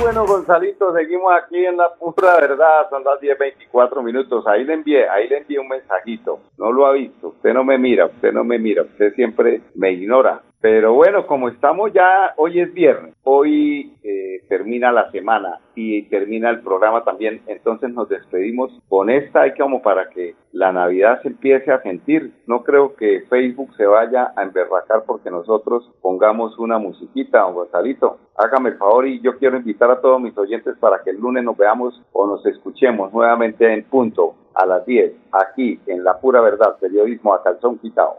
bueno, 0.09 0.25
Gonzalito, 0.25 0.95
seguimos 0.95 1.31
aquí 1.35 1.67
en 1.67 1.77
la 1.77 1.93
pura 1.95 2.41
verdad, 2.41 2.89
son 2.89 3.05
las 3.05 3.21
10.24 3.21 4.03
minutos. 4.03 4.47
Ahí 4.47 4.65
le 4.65 4.73
envié, 4.73 5.07
ahí 5.07 5.29
le 5.29 5.37
envié 5.37 5.59
un 5.59 5.69
mensajito. 5.69 6.41
No 6.57 6.73
lo 6.73 6.87
ha 6.87 6.93
visto, 6.93 7.29
usted 7.29 7.53
no 7.53 7.63
me 7.63 7.77
mira, 7.77 8.07
usted 8.07 8.33
no 8.33 8.43
me 8.43 8.59
mira, 8.59 8.85
usted 8.85 9.13
siempre 9.15 9.61
me 9.75 9.93
ignora. 9.93 10.41
Pero 10.61 10.95
bueno, 10.95 11.27
como 11.27 11.49
estamos 11.49 11.93
ya, 11.93 12.35
hoy 12.37 12.61
es 12.61 12.75
viernes, 12.75 13.15
hoy 13.23 13.93
eh, 14.03 14.43
termina 14.49 14.91
la 14.91 15.11
semana 15.13 15.61
y 15.79 16.03
termina 16.09 16.51
el 16.51 16.61
programa 16.61 17.05
también, 17.05 17.41
entonces 17.47 17.91
nos 17.91 18.09
despedimos 18.09 18.73
con 18.89 19.11
esta 19.11 19.47
y 19.47 19.55
como 19.55 19.81
para 19.81 20.11
que 20.11 20.35
la 20.51 20.73
Navidad 20.73 21.23
se 21.23 21.29
empiece 21.29 21.71
a 21.71 21.81
sentir. 21.83 22.33
No 22.49 22.65
creo 22.65 22.97
que 22.97 23.25
Facebook 23.31 23.73
se 23.77 23.87
vaya 23.87 24.33
a 24.35 24.43
emberracar 24.43 25.05
porque 25.07 25.31
nosotros 25.31 25.89
pongamos 26.03 26.59
una 26.59 26.79
musiquita, 26.79 27.43
don 27.43 27.55
Gonzalito. 27.55 28.19
Hágame 28.37 28.71
el 28.71 28.77
favor 28.77 29.07
y 29.07 29.21
yo 29.21 29.39
quiero 29.39 29.57
invitar 29.57 29.89
a 29.93 30.01
todos 30.01 30.21
mis 30.21 30.37
oyentes 30.37 30.77
para 30.81 31.01
que 31.05 31.11
el 31.11 31.21
lunes 31.21 31.45
nos 31.45 31.57
veamos 31.57 32.03
o 32.13 32.27
nos 32.27 32.45
escuchemos 32.45 33.13
nuevamente 33.13 33.73
en 33.73 33.85
punto 33.85 34.35
a 34.57 34.67
las 34.67 34.85
10, 34.85 35.13
aquí 35.31 35.79
en 35.87 36.03
La 36.03 36.19
Pura 36.19 36.41
Verdad, 36.41 36.77
periodismo 36.81 37.35
a 37.35 37.45
calzón 37.45 37.79
quitado. 37.79 38.19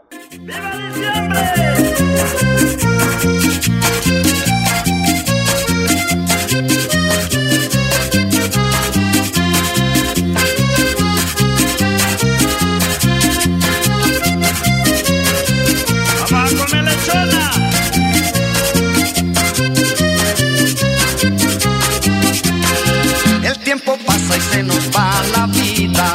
Se 24.50 24.62
nos 24.62 24.90
va 24.96 25.10
la 25.36 25.46
vida 25.46 26.14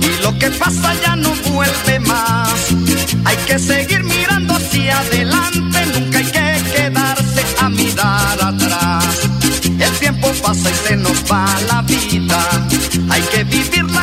y 0.00 0.22
lo 0.22 0.36
que 0.38 0.50
pasa 0.50 0.94
ya 1.02 1.16
no 1.16 1.30
vuelve 1.50 2.00
más. 2.00 2.50
Hay 3.24 3.36
que 3.46 3.58
seguir 3.58 4.02
mirando 4.04 4.54
hacia 4.54 4.98
adelante, 4.98 5.78
nunca 5.94 6.18
hay 6.18 6.24
que 6.24 6.70
quedarse 6.74 7.42
a 7.60 7.68
mirar 7.68 8.38
atrás. 8.42 9.04
El 9.78 9.92
tiempo 9.98 10.32
pasa 10.42 10.70
y 10.70 10.88
se 10.88 10.96
nos 10.96 11.18
va 11.30 11.46
la 11.68 11.82
vida, 11.82 12.40
hay 13.10 13.22
que 13.22 13.44
vivirla 13.44 13.95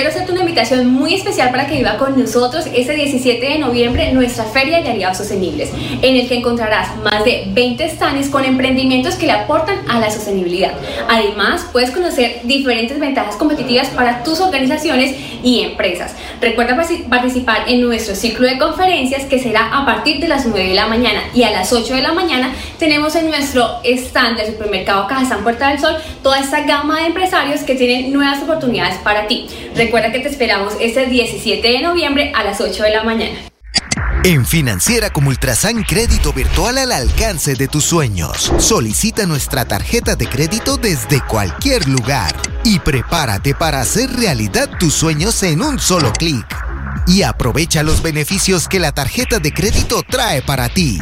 quiero 0.00 0.14
hacerte 0.14 0.32
una 0.32 0.40
invitación 0.40 0.90
muy 0.90 1.12
especial 1.12 1.50
para 1.50 1.66
que 1.66 1.76
viva 1.76 1.98
con 1.98 2.18
nosotros 2.18 2.64
ese 2.72 2.94
17 2.94 3.46
de 3.46 3.58
noviembre 3.58 4.10
nuestra 4.14 4.44
Feria 4.44 4.80
de 4.80 4.88
Aliados 4.88 5.18
Sostenibles, 5.18 5.68
en 6.00 6.16
el 6.16 6.26
que 6.26 6.36
encontrarás 6.36 6.96
más 7.00 7.22
de 7.22 7.44
20 7.48 7.86
stands 7.90 8.30
con 8.30 8.46
emprendimientos 8.46 9.16
que 9.16 9.26
le 9.26 9.32
aportan 9.32 9.76
a 9.90 10.00
la 10.00 10.10
sostenibilidad. 10.10 10.72
Además, 11.06 11.66
puedes 11.70 11.90
conocer 11.90 12.40
diferentes 12.44 12.98
ventajas 12.98 13.36
competitivas 13.36 13.88
para 13.88 14.24
tus 14.24 14.40
organizaciones 14.40 15.14
y 15.42 15.64
empresas. 15.64 16.14
Recuerda 16.40 16.80
participar 17.10 17.68
en 17.68 17.82
nuestro 17.82 18.14
ciclo 18.14 18.46
de 18.46 18.56
conferencias 18.56 19.26
que 19.26 19.38
será 19.38 19.68
a 19.68 19.84
partir 19.84 20.18
de 20.18 20.28
las 20.28 20.46
9 20.46 20.66
de 20.66 20.74
la 20.74 20.86
mañana 20.86 21.24
y 21.34 21.42
a 21.42 21.50
las 21.50 21.74
8 21.74 21.94
de 21.94 22.00
la 22.00 22.12
mañana 22.14 22.54
tenemos 22.80 23.14
en 23.14 23.28
nuestro 23.28 23.80
stand 23.84 24.38
del 24.38 24.52
supermercado 24.52 25.06
Cajazán 25.06 25.42
Puerta 25.42 25.68
del 25.68 25.78
Sol 25.78 25.96
toda 26.22 26.40
esta 26.40 26.62
gama 26.62 26.98
de 27.00 27.08
empresarios 27.08 27.60
que 27.60 27.74
tienen 27.74 28.10
nuevas 28.10 28.42
oportunidades 28.42 28.96
para 29.04 29.28
ti. 29.28 29.46
Recuerda 29.76 30.10
que 30.10 30.20
te 30.20 30.28
esperamos 30.28 30.72
este 30.80 31.06
17 31.06 31.68
de 31.68 31.82
noviembre 31.82 32.32
a 32.34 32.42
las 32.42 32.60
8 32.60 32.82
de 32.82 32.90
la 32.90 33.04
mañana. 33.04 33.38
En 34.24 34.46
Financiera 34.46 35.10
como 35.10 35.28
Ultrasan 35.28 35.82
Crédito 35.82 36.32
Virtual 36.32 36.78
al 36.78 36.92
alcance 36.92 37.54
de 37.54 37.68
tus 37.68 37.84
sueños. 37.84 38.50
Solicita 38.58 39.26
nuestra 39.26 39.66
tarjeta 39.66 40.16
de 40.16 40.26
crédito 40.26 40.78
desde 40.78 41.20
cualquier 41.20 41.86
lugar 41.86 42.34
y 42.64 42.78
prepárate 42.78 43.54
para 43.54 43.80
hacer 43.80 44.10
realidad 44.10 44.70
tus 44.78 44.94
sueños 44.94 45.42
en 45.42 45.62
un 45.62 45.78
solo 45.78 46.12
clic. 46.12 46.46
Y 47.06 47.22
aprovecha 47.22 47.82
los 47.82 48.02
beneficios 48.02 48.68
que 48.68 48.80
la 48.80 48.92
tarjeta 48.92 49.38
de 49.38 49.52
crédito 49.52 50.02
trae 50.02 50.40
para 50.42 50.68
ti. 50.70 50.98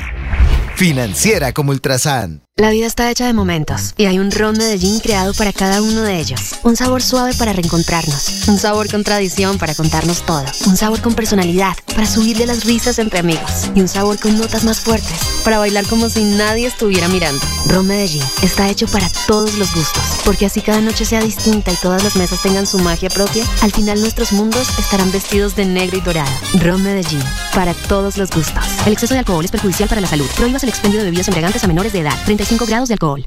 Financiera 0.79 1.53
como 1.53 1.73
Ultrasan. 1.73 2.45
La 2.55 2.71
vida 2.71 2.87
está 2.87 3.11
hecha 3.11 3.27
de 3.27 3.33
momentos 3.33 3.95
y 3.97 4.05
hay 4.05 4.21
un 4.21 4.31
ron 4.31 4.57
Medellín 4.57 5.01
creado 5.01 5.35
para 5.35 5.53
cada 5.53 5.83
uno 5.83 6.03
de 6.03 6.21
ellos. 6.21 6.55
Un 6.63 6.77
sabor 6.77 7.03
suave 7.03 7.35
para 7.35 7.53
reencontrarnos, 7.53 8.47
un 8.47 8.59
sabor 8.59 8.89
con 8.89 9.03
tradición 9.03 9.59
para 9.59 9.75
contarnos 9.75 10.25
todo, 10.25 10.45
un 10.67 10.77
sabor 10.77 11.01
con 11.01 11.15
personalidad 11.15 11.75
para 11.97 12.07
subirle 12.07 12.47
las 12.47 12.65
risas 12.65 13.01
entre 13.01 13.19
amigos 13.19 13.73
y 13.75 13.81
un 13.81 13.89
sabor 13.89 14.21
con 14.21 14.39
notas 14.39 14.63
más 14.63 14.79
fuertes 14.79 15.38
para 15.45 15.59
bailar 15.59 15.87
como 15.87 16.09
si 16.09 16.25
nadie 16.25 16.67
estuviera 16.67 17.09
mirando. 17.09 17.41
Ron 17.67 17.87
Medellín 17.87 18.23
está 18.43 18.69
hecho 18.69 18.87
para 18.87 19.09
todos 19.27 19.55
los 19.55 19.75
gustos, 19.75 20.03
porque 20.25 20.47
así 20.47 20.61
cada 20.61 20.81
noche 20.81 21.05
sea 21.05 21.21
distinta 21.21 21.73
y 21.73 21.77
todas 21.77 22.05
las 22.05 22.17
mesas 22.17 22.43
tengan 22.43 22.67
su 22.67 22.79
magia 22.79 23.11
propia, 23.11 23.45
al 23.63 23.73
final 23.73 24.01
nuestros 24.01 24.33
mundos 24.33 24.69
estarán 24.79 25.11
vestidos 25.13 25.57
de 25.57 25.65
negro 25.65 25.97
y 25.97 26.01
dorado. 26.01 26.31
Ron 26.61 26.83
Medellín, 26.83 27.23
para 27.55 27.75
todos 27.75 28.17
los 28.17 28.31
gustos. 28.31 28.65
El 28.87 28.93
exceso 28.93 29.15
de 29.15 29.21
alcohol 29.21 29.45
es 29.45 29.51
perjudicial 29.51 29.89
para 29.89 30.01
la 30.01 30.07
salud. 30.07 30.27
Prohíbas 30.37 30.63
el 30.63 30.69
expendio 30.69 30.99
de 30.99 31.05
bebidas 31.05 31.29
embriagantes 31.29 31.65
a 31.65 31.67
menores 31.67 31.93
de 31.93 32.01
edad. 32.01 32.15
35 32.25 32.67
grados 32.67 32.89
de 32.89 32.95
alcohol. 32.95 33.25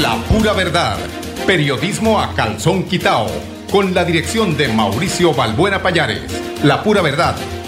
La 0.00 0.16
pura 0.24 0.52
verdad. 0.52 0.98
Periodismo 1.46 2.20
a 2.20 2.34
calzón 2.34 2.84
quitao. 2.84 3.26
Con 3.70 3.94
la 3.94 4.04
dirección 4.04 4.56
de 4.56 4.68
Mauricio 4.68 5.32
Balbuena 5.34 5.82
Payares. 5.82 6.22
La 6.62 6.82
pura 6.82 7.02
verdad. 7.02 7.36